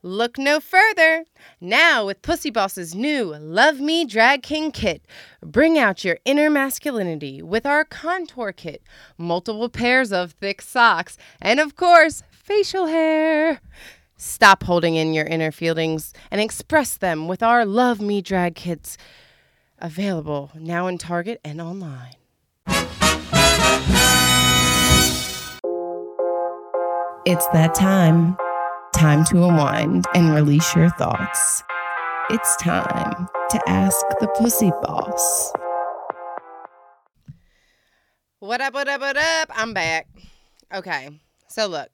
Look 0.01 0.37
no 0.37 0.61
further. 0.61 1.25
Now, 1.59 2.05
with 2.05 2.21
Pussy 2.21 2.49
Boss's 2.49 2.95
new 2.95 3.35
Love 3.35 3.81
Me 3.81 4.05
Drag 4.05 4.41
King 4.41 4.71
kit, 4.71 5.05
bring 5.43 5.77
out 5.77 6.05
your 6.05 6.19
inner 6.23 6.49
masculinity 6.49 7.41
with 7.41 7.65
our 7.65 7.83
contour 7.83 8.53
kit, 8.53 8.81
multiple 9.17 9.67
pairs 9.67 10.13
of 10.13 10.31
thick 10.33 10.61
socks, 10.61 11.17
and 11.41 11.59
of 11.59 11.75
course, 11.75 12.23
facial 12.31 12.85
hair. 12.85 13.59
Stop 14.21 14.63
holding 14.63 14.95
in 14.95 15.13
your 15.13 15.25
inner 15.25 15.49
feelings 15.49 16.13
and 16.29 16.41
express 16.41 16.97
them 16.97 17.29
with 17.29 17.41
our 17.41 17.65
Love 17.65 18.01
Me 18.01 18.21
drag 18.21 18.53
kits 18.53 18.97
available 19.77 20.51
now 20.53 20.87
in 20.87 20.97
Target 20.97 21.39
and 21.41 21.61
online. 21.61 22.15
It's 27.25 27.47
that 27.53 27.73
time. 27.73 28.35
Time 28.93 29.23
to 29.23 29.41
unwind 29.41 30.03
and 30.13 30.35
release 30.35 30.75
your 30.75 30.89
thoughts. 30.89 31.63
It's 32.29 32.57
time 32.57 33.25
to 33.51 33.61
ask 33.69 34.05
the 34.19 34.27
pussy 34.35 34.71
boss. 34.81 35.53
What 38.39 38.59
up, 38.59 38.73
what 38.73 38.89
up, 38.89 38.99
what 38.99 39.15
up? 39.15 39.49
I'm 39.55 39.73
back. 39.73 40.09
Okay, 40.73 41.09
so 41.47 41.67
look, 41.67 41.89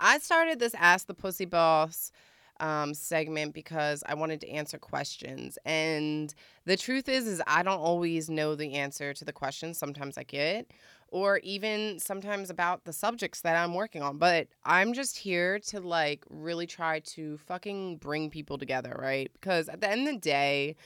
I 0.00 0.18
started 0.18 0.58
this 0.58 0.74
Ask 0.74 1.06
the 1.06 1.14
Pussy 1.14 1.44
Boss 1.44 2.12
um, 2.60 2.94
segment 2.94 3.54
because 3.54 4.02
I 4.06 4.14
wanted 4.14 4.40
to 4.42 4.48
answer 4.50 4.78
questions. 4.78 5.58
And 5.64 6.34
the 6.64 6.76
truth 6.76 7.08
is, 7.08 7.26
is 7.26 7.42
I 7.46 7.62
don't 7.62 7.78
always 7.80 8.28
know 8.28 8.54
the 8.54 8.74
answer 8.74 9.14
to 9.14 9.24
the 9.24 9.32
questions. 9.32 9.78
Sometimes 9.78 10.18
I 10.18 10.24
get, 10.24 10.70
or 11.08 11.38
even 11.38 11.98
sometimes 11.98 12.50
about 12.50 12.84
the 12.84 12.92
subjects 12.92 13.40
that 13.42 13.56
I'm 13.56 13.74
working 13.74 14.02
on. 14.02 14.18
But 14.18 14.48
I'm 14.64 14.92
just 14.92 15.16
here 15.16 15.58
to 15.60 15.80
like 15.80 16.24
really 16.28 16.66
try 16.66 17.00
to 17.00 17.38
fucking 17.38 17.98
bring 17.98 18.30
people 18.30 18.58
together, 18.58 18.96
right? 19.00 19.30
Because 19.32 19.68
at 19.68 19.80
the 19.80 19.90
end 19.90 20.08
of 20.08 20.14
the 20.14 20.20
day, 20.20 20.76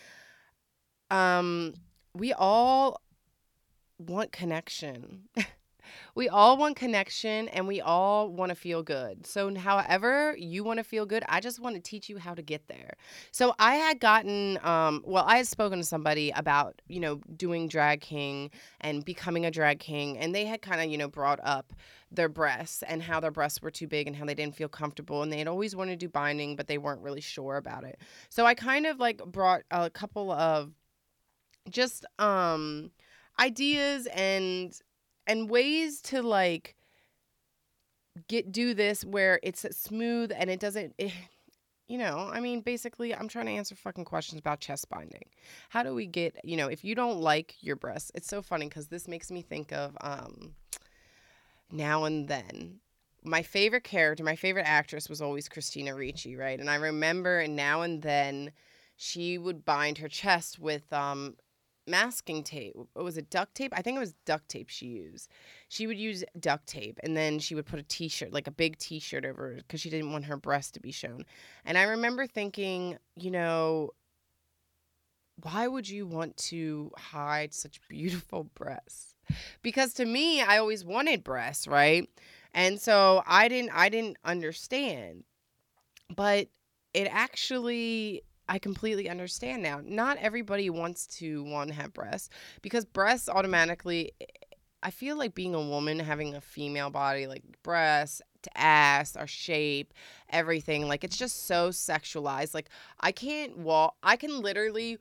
um, 1.11 1.75
we 2.15 2.33
all 2.33 3.01
want 3.99 4.33
connection. 4.33 5.29
we 6.15 6.29
all 6.29 6.57
want 6.57 6.77
connection 6.77 7.49
and 7.49 7.67
we 7.67 7.81
all 7.81 8.29
want 8.31 8.51
to 8.51 8.55
feel 8.55 8.83
good. 8.83 9.27
So, 9.27 9.55
however 9.55 10.35
you 10.39 10.65
want 10.65 10.79
to 10.79 10.85
feel 10.85 11.07
good, 11.07 11.25
I 11.29 11.41
just 11.41 11.61
want 11.61 11.77
to 11.77 11.81
teach 11.81 12.09
you 12.09 12.19
how 12.19 12.35
to 12.35 12.43
get 12.43 12.69
there. 12.69 12.95
So, 13.31 13.55
I 13.59 13.77
had 13.77 14.01
gotten, 14.01 14.59
um, 14.63 15.03
well, 15.05 15.25
I 15.27 15.37
had 15.39 15.47
spoken 15.47 15.79
to 15.79 15.85
somebody 15.85 16.31
about, 16.35 16.81
you 16.89 17.01
know, 17.01 17.21
doing 17.37 17.69
drag 17.69 18.01
king 18.01 18.51
and 18.81 19.05
becoming 19.05 19.47
a 19.47 19.51
drag 19.51 19.79
king, 19.79 20.19
and 20.19 20.35
they 20.35 20.45
had 20.45 20.63
kind 20.63 20.81
of, 20.81 20.91
you 20.91 20.99
know, 20.99 21.09
brought 21.09 21.41
up 21.43 21.73
their 22.11 22.29
breasts 22.29 22.83
and 22.83 23.03
how 23.03 23.21
their 23.21 23.31
breasts 23.31 23.63
were 23.63 23.71
too 23.71 23.87
big 23.87 24.07
and 24.07 24.15
how 24.17 24.25
they 24.25 24.35
didn't 24.35 24.55
feel 24.55 24.69
comfortable 24.69 25.23
and 25.23 25.33
they 25.33 25.39
had 25.39 25.49
always 25.49 25.75
wanted 25.75 25.93
to 25.99 26.07
do 26.07 26.11
binding 26.11 26.57
but 26.57 26.67
they 26.69 26.79
weren't 26.79 27.01
really 27.01 27.21
sure 27.21 27.57
about 27.57 27.85
it 27.85 27.99
so 28.29 28.45
i 28.45 28.55
kind 28.55 28.87
of 28.87 28.99
like 28.99 29.19
brought 29.25 29.63
a 29.71 29.89
couple 29.89 30.31
of 30.31 30.71
just 31.71 32.05
um 32.19 32.91
ideas 33.41 34.07
and 34.15 34.81
and 35.27 35.49
ways 35.49 36.01
to 36.03 36.23
like 36.23 36.77
get 38.29 38.53
do 38.53 38.75
this 38.75 39.05
where 39.05 39.41
it's 39.43 39.65
smooth 39.77 40.33
and 40.37 40.51
it 40.51 40.61
doesn't 40.61 40.95
it, 40.99 41.13
you 41.89 41.99
know, 41.99 42.31
I 42.33 42.41
mean, 42.41 42.63
basically, 42.63 43.15
I'm 43.15 43.29
trying 43.29 43.45
to 43.47 43.53
answer 43.53 43.75
fucking 43.75 44.07
questions 44.07 44.39
about 44.39 44.61
chest 44.61 44.89
binding. 44.89 45.27
How 45.69 45.83
do 45.83 45.95
we 45.95 46.07
get, 46.07 46.37
you 46.43 46.57
know, 46.57 46.69
if 46.69 46.85
you 46.85 46.95
don't 46.95 47.21
like 47.21 47.57
your 47.61 47.77
breasts, 47.77 48.11
it's 48.15 48.29
so 48.29 48.41
funny 48.41 48.67
because 48.67 48.87
this 48.87 49.07
makes 49.07 49.31
me 49.31 49.43
think 49.43 49.73
of 49.73 49.95
um, 50.01 50.55
Now 51.71 52.05
and 52.05 52.29
Then. 52.29 52.81
My 53.25 53.43
favorite 53.43 53.85
character, 53.85 54.25
my 54.25 54.37
favorite 54.37 54.67
actress 54.67 55.11
was 55.11 55.21
always 55.21 55.51
Christina 55.51 55.95
Ricci, 55.95 56.35
right? 56.35 56.59
And 56.59 56.71
I 56.71 56.77
remember 56.77 57.47
Now 57.47 57.83
and 57.83 58.01
Then, 58.01 58.53
she 58.97 59.37
would 59.37 59.65
bind 59.65 59.99
her 59.99 60.09
chest 60.09 60.59
with 60.59 60.91
um, 60.93 61.37
masking 61.87 62.43
tape. 62.43 62.75
What 62.75 63.05
was 63.05 63.17
it 63.17 63.31
duct 63.31 63.55
tape? 63.55 63.73
I 63.77 63.83
think 63.83 63.97
it 63.97 64.01
was 64.01 64.15
duct 64.25 64.49
tape 64.49 64.69
she 64.69 64.87
used. 64.87 65.31
She 65.69 65.87
would 65.87 65.99
use 65.99 66.25
duct 66.39 66.67
tape 66.67 66.99
and 67.03 67.17
then 67.17 67.39
she 67.39 67.55
would 67.55 67.67
put 67.67 67.79
a 67.81 67.85
t-shirt, 67.85 68.33
like 68.33 68.47
a 68.47 68.53
big 68.53 68.79
t-shirt 68.79 69.25
over 69.25 69.57
because 69.57 69.81
she 69.81 69.91
didn't 69.91 70.13
want 70.13 70.27
her 70.27 70.37
breast 70.37 70.75
to 70.75 70.81
be 70.81 70.93
shown. 70.93 71.25
And 71.65 71.77
I 71.77 71.83
remember 71.83 72.27
thinking, 72.27 72.99
you 73.17 73.31
know, 73.31 73.91
why 75.43 75.67
would 75.67 75.89
you 75.89 76.07
want 76.07 76.37
to 76.37 76.93
hide 76.97 77.53
such 77.55 77.81
beautiful 77.89 78.45
breasts? 78.55 79.17
Because 79.63 79.95
to 79.95 80.05
me, 80.05 80.43
I 80.43 80.59
always 80.59 80.85
wanted 80.85 81.25
breasts, 81.25 81.67
right? 81.67 82.09
And 82.55 82.81
so 82.81 83.23
I 83.27 83.49
didn't 83.49 83.71
I 83.73 83.89
didn't 83.89 84.19
understand. 84.25 85.25
But 86.15 86.49
it 86.93 87.09
actually 87.11 88.23
I 88.49 88.59
completely 88.59 89.09
understand 89.09 89.63
now. 89.63 89.81
Not 89.85 90.19
everybody 90.19 90.69
wants 90.71 91.07
to 91.19 91.45
to 91.45 91.75
have 91.75 91.93
breasts 91.93 92.29
because 92.61 92.85
breasts 92.85 93.29
automatically. 93.29 94.13
Eh, 94.21 94.25
eh, 94.25 94.47
I 94.85 94.91
feel 94.91 95.17
like 95.17 95.35
being 95.35 95.55
a 95.55 95.61
woman 95.61 96.01
having 96.01 96.35
a 96.35 96.41
female 96.41 96.91
body, 96.91 97.29
like 97.29 97.45
breasts, 97.63 98.21
to 98.43 98.59
ass, 98.59 99.17
our 99.17 99.27
shape, 99.27 99.95
everything, 100.31 100.89
like 100.89 101.05
it's 101.05 101.17
just 101.17 101.47
so 101.47 101.71
sexualized. 101.71 102.55
Like 102.55 102.69
I 103.01 103.13
can't 103.13 103.59
walk. 103.59 103.95
I 104.03 104.17
can 104.17 104.41
literally 104.41 104.99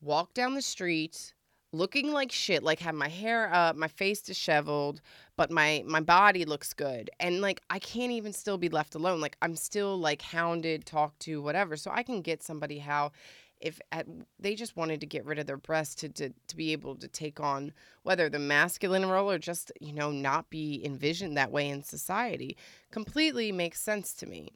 walk 0.00 0.34
down 0.34 0.54
the 0.54 0.62
street 0.62 1.34
looking 1.72 2.12
like 2.12 2.32
shit, 2.32 2.62
like 2.62 2.80
have 2.80 2.94
my 2.94 3.08
hair 3.08 3.52
up, 3.52 3.76
my 3.76 3.88
face 3.88 4.22
disheveled, 4.22 5.00
but 5.36 5.50
my 5.50 5.82
my 5.86 6.00
body 6.00 6.44
looks 6.44 6.72
good. 6.72 7.10
And 7.20 7.40
like 7.40 7.60
I 7.70 7.78
can't 7.78 8.12
even 8.12 8.32
still 8.32 8.58
be 8.58 8.68
left 8.68 8.94
alone. 8.94 9.20
Like 9.20 9.36
I'm 9.42 9.56
still 9.56 9.98
like 9.98 10.22
hounded, 10.22 10.86
talked 10.86 11.20
to, 11.20 11.42
whatever. 11.42 11.76
So 11.76 11.90
I 11.92 12.02
can 12.02 12.22
get 12.22 12.42
somebody 12.42 12.78
how 12.78 13.12
if 13.60 13.80
at, 13.92 14.06
they 14.38 14.54
just 14.54 14.76
wanted 14.76 15.00
to 15.00 15.06
get 15.06 15.24
rid 15.24 15.38
of 15.38 15.46
their 15.46 15.56
breasts 15.56 15.94
to, 15.96 16.08
to 16.08 16.32
to 16.46 16.56
be 16.56 16.72
able 16.72 16.94
to 16.96 17.08
take 17.08 17.40
on 17.40 17.72
whether 18.02 18.28
the 18.28 18.38
masculine 18.38 19.06
role 19.06 19.30
or 19.30 19.38
just 19.38 19.72
you 19.80 19.92
know 19.92 20.10
not 20.10 20.48
be 20.50 20.80
envisioned 20.84 21.36
that 21.36 21.50
way 21.50 21.68
in 21.68 21.82
society 21.82 22.56
completely 22.90 23.50
makes 23.52 23.80
sense 23.80 24.14
to 24.14 24.26
me 24.26 24.52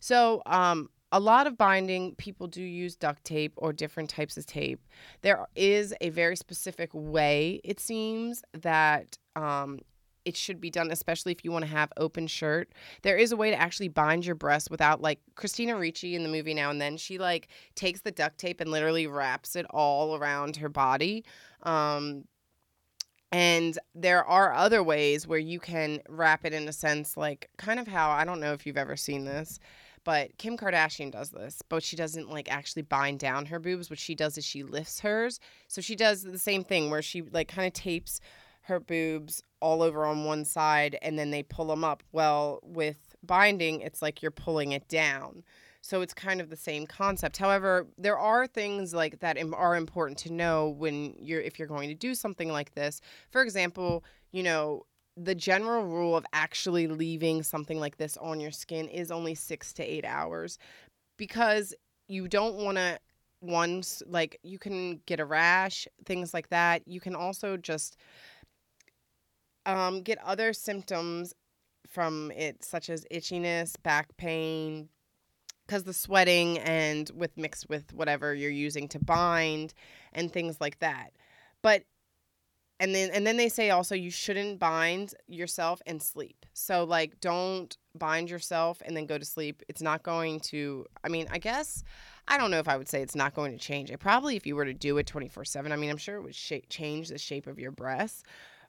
so 0.00 0.42
um 0.46 0.88
a 1.12 1.20
lot 1.20 1.46
of 1.46 1.58
binding 1.58 2.14
people 2.16 2.46
do 2.46 2.62
use 2.62 2.94
duct 2.96 3.24
tape 3.24 3.52
or 3.56 3.72
different 3.72 4.10
types 4.10 4.36
of 4.36 4.46
tape. 4.46 4.80
There 5.22 5.46
is 5.56 5.94
a 6.00 6.10
very 6.10 6.36
specific 6.36 6.90
way 6.92 7.60
it 7.64 7.80
seems 7.80 8.42
that 8.52 9.18
um, 9.34 9.80
it 10.24 10.36
should 10.36 10.60
be 10.60 10.70
done 10.70 10.90
especially 10.90 11.32
if 11.32 11.44
you 11.44 11.50
want 11.50 11.64
to 11.64 11.70
have 11.70 11.92
open 11.96 12.26
shirt. 12.26 12.72
There 13.02 13.16
is 13.16 13.32
a 13.32 13.36
way 13.36 13.50
to 13.50 13.60
actually 13.60 13.88
bind 13.88 14.24
your 14.24 14.34
breast 14.36 14.70
without 14.70 15.00
like 15.00 15.20
christina 15.34 15.76
ricci 15.76 16.14
in 16.14 16.22
the 16.22 16.28
movie 16.28 16.54
now 16.54 16.70
and 16.70 16.80
then 16.80 16.96
she 16.96 17.18
like 17.18 17.48
takes 17.74 18.02
the 18.02 18.12
duct 18.12 18.38
tape 18.38 18.60
and 18.60 18.70
literally 18.70 19.06
wraps 19.06 19.56
it 19.56 19.66
all 19.70 20.16
around 20.16 20.56
her 20.56 20.68
body. 20.68 21.24
Um, 21.62 22.24
and 23.32 23.78
there 23.94 24.24
are 24.24 24.52
other 24.52 24.82
ways 24.82 25.26
where 25.26 25.38
you 25.38 25.60
can 25.60 26.00
wrap 26.08 26.44
it 26.44 26.52
in 26.52 26.68
a 26.68 26.72
sense 26.72 27.16
like 27.16 27.48
kind 27.58 27.78
of 27.78 27.86
how 27.86 28.10
i 28.10 28.24
don't 28.24 28.40
know 28.40 28.52
if 28.52 28.66
you've 28.66 28.76
ever 28.76 28.96
seen 28.96 29.24
this 29.24 29.60
but 30.04 30.36
Kim 30.38 30.56
Kardashian 30.56 31.10
does 31.10 31.30
this, 31.30 31.62
but 31.68 31.82
she 31.82 31.96
doesn't 31.96 32.30
like 32.30 32.50
actually 32.50 32.82
bind 32.82 33.18
down 33.18 33.46
her 33.46 33.58
boobs. 33.58 33.90
What 33.90 33.98
she 33.98 34.14
does 34.14 34.38
is 34.38 34.44
she 34.44 34.62
lifts 34.62 35.00
hers. 35.00 35.40
So 35.68 35.80
she 35.80 35.96
does 35.96 36.22
the 36.22 36.38
same 36.38 36.64
thing 36.64 36.90
where 36.90 37.02
she 37.02 37.22
like 37.22 37.48
kind 37.48 37.66
of 37.66 37.72
tapes 37.72 38.20
her 38.62 38.80
boobs 38.80 39.42
all 39.60 39.82
over 39.82 40.04
on 40.04 40.24
one 40.24 40.44
side 40.44 40.96
and 41.02 41.18
then 41.18 41.30
they 41.30 41.42
pull 41.42 41.66
them 41.66 41.84
up. 41.84 42.02
Well, 42.12 42.60
with 42.62 43.14
binding, 43.22 43.80
it's 43.80 44.00
like 44.00 44.22
you're 44.22 44.30
pulling 44.30 44.72
it 44.72 44.88
down. 44.88 45.44
So 45.82 46.02
it's 46.02 46.12
kind 46.12 46.40
of 46.40 46.50
the 46.50 46.56
same 46.56 46.86
concept. 46.86 47.38
However, 47.38 47.86
there 47.96 48.18
are 48.18 48.46
things 48.46 48.92
like 48.92 49.20
that 49.20 49.38
are 49.54 49.76
important 49.76 50.18
to 50.18 50.32
know 50.32 50.68
when 50.68 51.14
you're 51.18 51.40
if 51.40 51.58
you're 51.58 51.68
going 51.68 51.88
to 51.88 51.94
do 51.94 52.14
something 52.14 52.50
like 52.50 52.74
this. 52.74 53.00
For 53.30 53.42
example, 53.42 54.04
you 54.30 54.42
know, 54.42 54.84
the 55.16 55.34
general 55.34 55.84
rule 55.84 56.16
of 56.16 56.24
actually 56.32 56.86
leaving 56.86 57.42
something 57.42 57.78
like 57.78 57.96
this 57.96 58.16
on 58.16 58.40
your 58.40 58.50
skin 58.50 58.88
is 58.88 59.10
only 59.10 59.34
six 59.34 59.72
to 59.74 59.82
eight 59.82 60.04
hours 60.04 60.58
because 61.16 61.74
you 62.08 62.28
don't 62.28 62.56
want 62.56 62.76
to 62.76 62.98
once 63.42 64.02
like 64.06 64.38
you 64.42 64.58
can 64.58 65.00
get 65.06 65.20
a 65.20 65.24
rash 65.24 65.88
things 66.04 66.34
like 66.34 66.48
that. 66.50 66.86
You 66.86 67.00
can 67.00 67.14
also 67.14 67.56
just 67.56 67.96
um, 69.66 70.02
get 70.02 70.18
other 70.24 70.52
symptoms 70.52 71.34
from 71.86 72.30
it 72.32 72.64
such 72.64 72.88
as 72.88 73.04
itchiness 73.10 73.74
back 73.82 74.16
pain 74.16 74.88
because 75.66 75.84
the 75.84 75.92
sweating 75.92 76.58
and 76.58 77.10
with 77.14 77.36
mixed 77.36 77.68
with 77.68 77.92
whatever 77.92 78.34
you're 78.34 78.50
using 78.50 78.88
to 78.88 78.98
bind 78.98 79.72
and 80.12 80.32
things 80.32 80.60
like 80.60 80.78
that. 80.80 81.12
But 81.62 81.84
and 82.80 82.92
then 82.94 83.10
and 83.10 83.24
then 83.24 83.36
they 83.36 83.48
say 83.48 83.70
also 83.70 83.94
you 83.94 84.10
shouldn't 84.10 84.58
bind 84.58 85.14
yourself 85.28 85.80
and 85.86 86.02
sleep. 86.02 86.44
So 86.52 86.82
like 86.84 87.20
don't 87.20 87.76
bind 87.94 88.28
yourself 88.30 88.82
and 88.84 88.96
then 88.96 89.06
go 89.06 89.18
to 89.18 89.24
sleep. 89.24 89.62
It's 89.68 89.82
not 89.82 90.02
going 90.02 90.40
to 90.40 90.86
i 91.04 91.08
mean 91.08 91.28
i 91.30 91.38
guess 91.38 91.84
i 92.26 92.36
don't 92.36 92.50
know 92.50 92.58
if 92.58 92.68
i 92.68 92.76
would 92.76 92.88
say 92.88 93.02
it's 93.02 93.14
not 93.14 93.34
going 93.34 93.52
to 93.52 93.58
change 93.58 93.90
it. 93.90 93.98
Probably 94.00 94.34
if 94.34 94.46
you 94.46 94.56
were 94.56 94.64
to 94.64 94.74
do 94.74 94.98
it 94.98 95.06
24 95.06 95.44
7 95.44 95.70
i 95.70 95.76
mean 95.76 95.90
i'm 95.90 95.96
sure 95.96 96.16
it 96.16 96.22
would 96.22 96.34
sh- 96.34 96.66
change 96.68 97.08
the 97.08 97.18
shape 97.18 97.46
of 97.46 97.58
your 97.58 97.70
breasts 97.70 98.24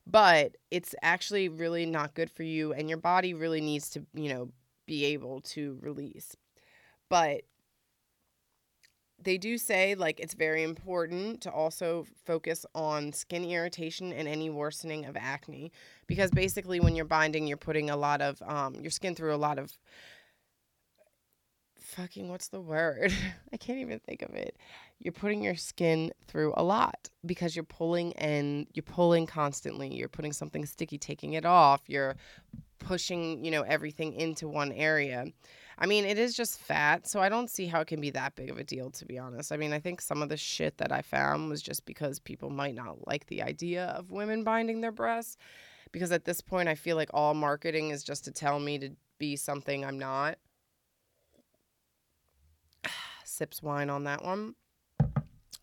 but 0.08 0.58
it's 0.72 0.96
actually 1.02 1.48
really 1.48 1.86
not 1.86 2.14
good 2.16 2.30
for 2.30 2.44
you 2.44 2.74
and 2.74 2.90
your 2.90 2.98
body 2.98 3.34
really 3.34 3.62
needs 3.62 3.90
to 3.90 4.06
you 4.14 4.30
know 4.30 4.50
be 4.92 5.06
able 5.06 5.40
to 5.40 5.78
release. 5.82 6.36
But 7.10 7.44
they 9.24 9.38
do 9.38 9.58
say 9.58 9.96
like 9.96 10.20
it's 10.20 10.34
very 10.34 10.64
important 10.64 11.42
to 11.42 11.52
also 11.52 12.06
focus 12.26 12.66
on 12.76 13.14
skin 13.14 13.44
irritation 13.44 14.12
and 14.12 14.28
any 14.28 14.50
worsening 14.50 15.06
of 15.06 15.16
acne 15.16 15.72
because 16.08 16.32
basically 16.32 16.80
when 16.80 16.96
you're 16.96 17.06
binding 17.06 17.48
you're 17.48 17.58
putting 17.58 17.90
a 17.90 17.98
lot 17.98 18.22
of 18.22 18.42
um, 18.46 18.76
your 18.76 18.92
skin 18.92 19.16
through 19.16 19.34
a 19.34 19.38
lot 19.38 19.60
of 19.60 19.78
fucking 21.92 22.30
what's 22.30 22.48
the 22.48 22.62
word? 22.62 23.14
I 23.54 23.58
can't 23.58 23.80
even 23.80 24.00
think 24.00 24.22
of 24.22 24.34
it. 24.34 24.58
You're 25.00 25.12
putting 25.12 25.44
your 25.44 25.56
skin 25.56 26.12
through 26.28 26.54
a 26.56 26.64
lot 26.64 27.10
because 27.26 27.56
you're 27.56 27.66
pulling 27.66 28.14
and 28.14 28.68
you're 28.74 28.84
pulling 28.84 29.26
constantly. 29.26 29.94
You're 29.94 30.08
putting 30.08 30.32
something 30.32 30.66
sticky 30.66 30.98
taking 30.98 31.34
it 31.34 31.46
off. 31.46 31.82
You're 31.88 32.16
pushing 32.80 33.44
you 33.44 33.52
know 33.52 33.62
everything 33.62 34.14
into 34.14 34.48
one 34.48 34.72
area 34.72 35.26
I 35.78 35.86
mean, 35.86 36.06
it 36.06 36.18
is 36.18 36.36
just 36.36 36.60
fat, 36.60 37.08
so 37.08 37.20
I 37.20 37.30
don't 37.30 37.50
see 37.50 37.66
how 37.66 37.82
it 37.82 37.88
can 37.88 38.02
be 38.02 38.12
that 38.12 38.36
big 38.36 38.50
of 38.50 38.58
a 38.58 38.64
deal, 38.64 38.90
to 38.92 39.06
be 39.06 39.18
honest. 39.18 39.52
I 39.52 39.58
mean, 39.58 39.74
I 39.74 39.80
think 39.80 40.02
some 40.02 40.22
of 40.22 40.30
the 40.30 40.38
shit 40.38 40.78
that 40.78 40.92
I 40.92 41.02
found 41.02 41.50
was 41.50 41.62
just 41.62 41.86
because 41.86 42.20
people 42.20 42.50
might 42.50 42.76
not 42.76 43.08
like 43.08 43.28
the 43.28 43.42
idea 43.42 43.86
of 43.86 44.12
women 44.12 44.44
binding 44.44 44.82
their 44.82 44.92
breasts. 44.92 45.38
Because 45.92 46.12
at 46.12 46.26
this 46.26 46.40
point, 46.40 46.70
I 46.70 46.76
feel 46.76 46.96
like 46.96 47.10
all 47.14 47.34
marketing 47.34 47.90
is 47.90 48.04
just 48.04 48.24
to 48.26 48.32
tell 48.32 48.60
me 48.60 48.80
to 48.80 48.92
be 49.18 49.36
something 49.36 49.84
I'm 49.84 50.00
not. 50.00 50.38
Sips 53.26 53.62
wine 53.62 53.90
on 53.90 54.06
that 54.06 54.24
one. 54.24 54.56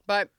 But 0.07 0.31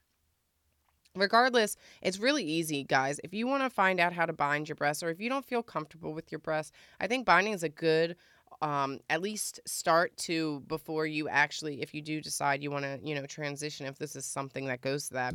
regardless, 1.15 1.75
it's 2.01 2.19
really 2.19 2.43
easy, 2.43 2.83
guys. 2.83 3.19
If 3.23 3.33
you 3.33 3.47
want 3.47 3.63
to 3.63 3.69
find 3.69 3.99
out 3.99 4.13
how 4.13 4.25
to 4.25 4.33
bind 4.33 4.69
your 4.69 4.75
breasts 4.75 5.03
or 5.03 5.09
if 5.09 5.19
you 5.19 5.29
don't 5.29 5.45
feel 5.45 5.63
comfortable 5.63 6.13
with 6.13 6.31
your 6.31 6.39
breasts, 6.39 6.71
I 6.99 7.07
think 7.07 7.25
binding 7.25 7.53
is 7.53 7.63
a 7.63 7.69
good 7.69 8.15
um, 8.61 8.99
at 9.09 9.21
least 9.21 9.59
start 9.65 10.15
to 10.17 10.61
before 10.67 11.05
you 11.05 11.29
actually, 11.29 11.81
if 11.81 11.93
you 11.93 12.01
do 12.01 12.21
decide 12.21 12.61
you 12.61 12.71
want 12.71 12.83
to, 12.83 12.99
you 13.03 13.15
know, 13.15 13.25
transition, 13.25 13.85
if 13.85 13.97
this 13.97 14.15
is 14.15 14.25
something 14.25 14.65
that 14.65 14.81
goes 14.81 15.07
to 15.07 15.13
that. 15.13 15.33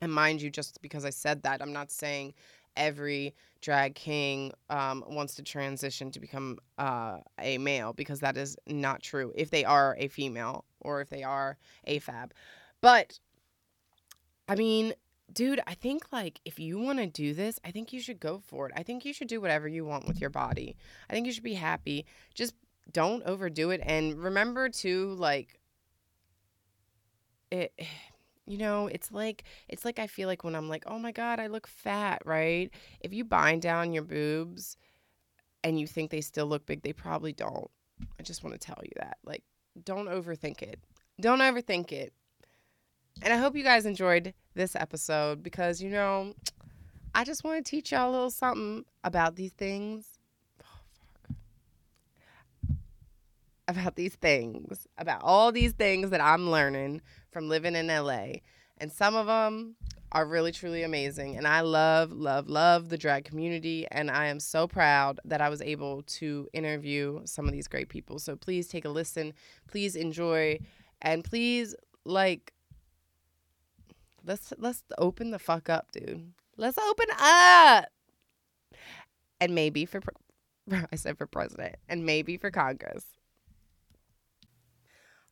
And 0.00 0.12
mind 0.12 0.42
you, 0.42 0.50
just 0.50 0.80
because 0.82 1.04
I 1.04 1.10
said 1.10 1.42
that, 1.42 1.62
I'm 1.62 1.72
not 1.72 1.90
saying 1.90 2.34
every 2.76 3.34
drag 3.60 3.94
king 3.94 4.52
um, 4.68 5.04
wants 5.08 5.34
to 5.36 5.42
transition 5.42 6.10
to 6.10 6.20
become 6.20 6.58
uh, 6.78 7.18
a 7.38 7.58
male 7.58 7.92
because 7.92 8.20
that 8.20 8.36
is 8.36 8.56
not 8.66 9.02
true 9.02 9.32
if 9.34 9.50
they 9.50 9.64
are 9.64 9.96
a 9.98 10.08
female 10.08 10.64
or 10.80 11.00
if 11.00 11.08
they 11.08 11.22
are 11.22 11.56
a 11.84 11.98
fab. 12.00 12.34
But 12.80 13.18
I 14.48 14.56
mean, 14.56 14.92
dude, 15.34 15.60
I 15.66 15.74
think 15.74 16.12
like 16.12 16.40
if 16.44 16.58
you 16.58 16.78
want 16.78 16.98
to 16.98 17.06
do 17.06 17.34
this, 17.34 17.58
I 17.64 17.70
think 17.70 17.92
you 17.92 18.00
should 18.00 18.20
go 18.20 18.40
for 18.46 18.66
it. 18.68 18.72
I 18.76 18.82
think 18.82 19.04
you 19.04 19.12
should 19.12 19.28
do 19.28 19.40
whatever 19.40 19.68
you 19.68 19.84
want 19.84 20.06
with 20.06 20.20
your 20.20 20.30
body. 20.30 20.76
I 21.10 21.12
think 21.12 21.26
you 21.26 21.32
should 21.32 21.42
be 21.42 21.54
happy. 21.54 22.06
Just 22.34 22.54
don't 22.92 23.22
overdo 23.24 23.70
it 23.70 23.80
and 23.84 24.22
remember 24.22 24.68
to 24.68 25.14
like 25.14 25.58
it 27.50 27.72
you 28.46 28.58
know, 28.58 28.88
it's 28.88 29.10
like 29.10 29.44
it's 29.68 29.84
like 29.86 29.98
I 29.98 30.06
feel 30.06 30.28
like 30.28 30.44
when 30.44 30.54
I'm 30.54 30.68
like, 30.68 30.84
"Oh 30.86 30.98
my 30.98 31.12
god, 31.12 31.40
I 31.40 31.46
look 31.46 31.66
fat," 31.66 32.20
right? 32.26 32.70
If 33.00 33.14
you 33.14 33.24
bind 33.24 33.62
down 33.62 33.94
your 33.94 34.02
boobs, 34.02 34.76
and 35.64 35.80
you 35.80 35.86
think 35.86 36.10
they 36.10 36.20
still 36.20 36.46
look 36.46 36.66
big, 36.66 36.82
they 36.82 36.92
probably 36.92 37.32
don't. 37.32 37.70
I 38.20 38.22
just 38.22 38.44
want 38.44 38.52
to 38.54 38.64
tell 38.64 38.78
you 38.82 38.92
that. 38.96 39.16
Like, 39.24 39.42
don't 39.82 40.08
overthink 40.08 40.60
it. 40.62 40.78
Don't 41.20 41.38
overthink 41.38 41.90
it. 41.90 42.12
And 43.22 43.32
I 43.32 43.38
hope 43.38 43.56
you 43.56 43.64
guys 43.64 43.86
enjoyed 43.86 44.34
this 44.54 44.76
episode 44.76 45.42
because, 45.42 45.82
you 45.82 45.90
know, 45.90 46.34
I 47.14 47.24
just 47.24 47.44
want 47.44 47.64
to 47.64 47.70
teach 47.70 47.92
y'all 47.92 48.10
a 48.10 48.12
little 48.12 48.30
something 48.30 48.84
about 49.02 49.36
these 49.36 49.52
things. 49.52 50.06
Oh, 50.62 50.66
about 53.68 53.96
these 53.96 54.14
things, 54.14 54.86
about 54.98 55.20
all 55.22 55.52
these 55.52 55.72
things 55.72 56.10
that 56.10 56.20
I'm 56.20 56.50
learning 56.50 57.02
from 57.30 57.48
living 57.48 57.76
in 57.76 57.88
LA. 57.88 58.40
And 58.78 58.90
some 58.90 59.14
of 59.14 59.26
them 59.26 59.76
are 60.14 60.26
really, 60.26 60.52
truly 60.52 60.82
amazing. 60.82 61.36
And 61.36 61.46
I 61.46 61.60
love, 61.60 62.12
love, 62.12 62.48
love 62.48 62.88
the 62.88 62.98
drag 62.98 63.24
community. 63.24 63.86
And 63.90 64.10
I 64.10 64.26
am 64.26 64.38
so 64.38 64.66
proud 64.66 65.20
that 65.24 65.40
I 65.40 65.48
was 65.48 65.60
able 65.60 66.02
to 66.02 66.48
interview 66.52 67.20
some 67.24 67.46
of 67.46 67.52
these 67.52 67.68
great 67.68 67.88
people. 67.88 68.18
So 68.18 68.36
please 68.36 68.68
take 68.68 68.84
a 68.84 68.88
listen. 68.88 69.34
Please 69.68 69.96
enjoy. 69.96 70.60
And 71.02 71.24
please, 71.24 71.74
like, 72.04 72.53
let's 74.24 74.52
let's 74.58 74.82
open 74.98 75.30
the 75.30 75.38
fuck 75.38 75.68
up, 75.68 75.92
dude. 75.92 76.32
Let's 76.56 76.78
open 76.78 77.06
up. 77.18 77.86
And 79.40 79.54
maybe 79.54 79.84
for 79.84 80.00
I 80.92 80.96
said 80.96 81.18
for 81.18 81.26
president 81.26 81.76
and 81.88 82.04
maybe 82.06 82.36
for 82.36 82.50
Congress. 82.50 83.06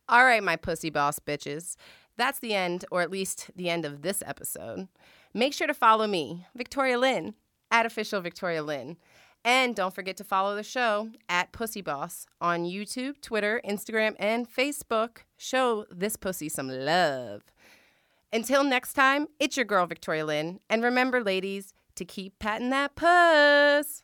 All 0.09 0.25
right, 0.25 0.43
my 0.43 0.55
pussy 0.55 0.89
boss 0.89 1.19
bitches. 1.19 1.75
That's 2.17 2.39
the 2.39 2.53
end, 2.53 2.85
or 2.91 3.01
at 3.01 3.09
least 3.09 3.49
the 3.55 3.69
end 3.69 3.85
of 3.85 4.01
this 4.01 4.21
episode. 4.25 4.87
Make 5.33 5.53
sure 5.53 5.65
to 5.65 5.73
follow 5.73 6.05
me, 6.05 6.45
Victoria 6.53 6.99
Lynn, 6.99 7.33
at 7.71 7.85
official 7.85 8.21
Victoria 8.21 8.61
Lynn. 8.61 8.97
And 9.45 9.75
don't 9.75 9.95
forget 9.95 10.15
to 10.17 10.23
follow 10.23 10.55
the 10.55 10.63
show 10.63 11.09
at 11.27 11.51
Pussy 11.51 11.81
Boss 11.81 12.27
on 12.39 12.63
YouTube, 12.63 13.19
Twitter, 13.21 13.59
Instagram, 13.67 14.15
and 14.19 14.47
Facebook. 14.47 15.19
Show 15.37 15.85
this 15.89 16.15
pussy 16.15 16.47
some 16.47 16.69
love. 16.69 17.41
Until 18.33 18.63
next 18.63 18.93
time, 18.93 19.27
it's 19.39 19.55
your 19.57 19.65
girl, 19.65 19.85
Victoria 19.85 20.25
Lynn. 20.25 20.59
And 20.67 20.83
remember, 20.83 21.23
ladies, 21.23 21.75
to 21.93 22.03
keep 22.03 22.39
patting 22.39 22.71
that 22.71 22.95
puss. 22.95 24.01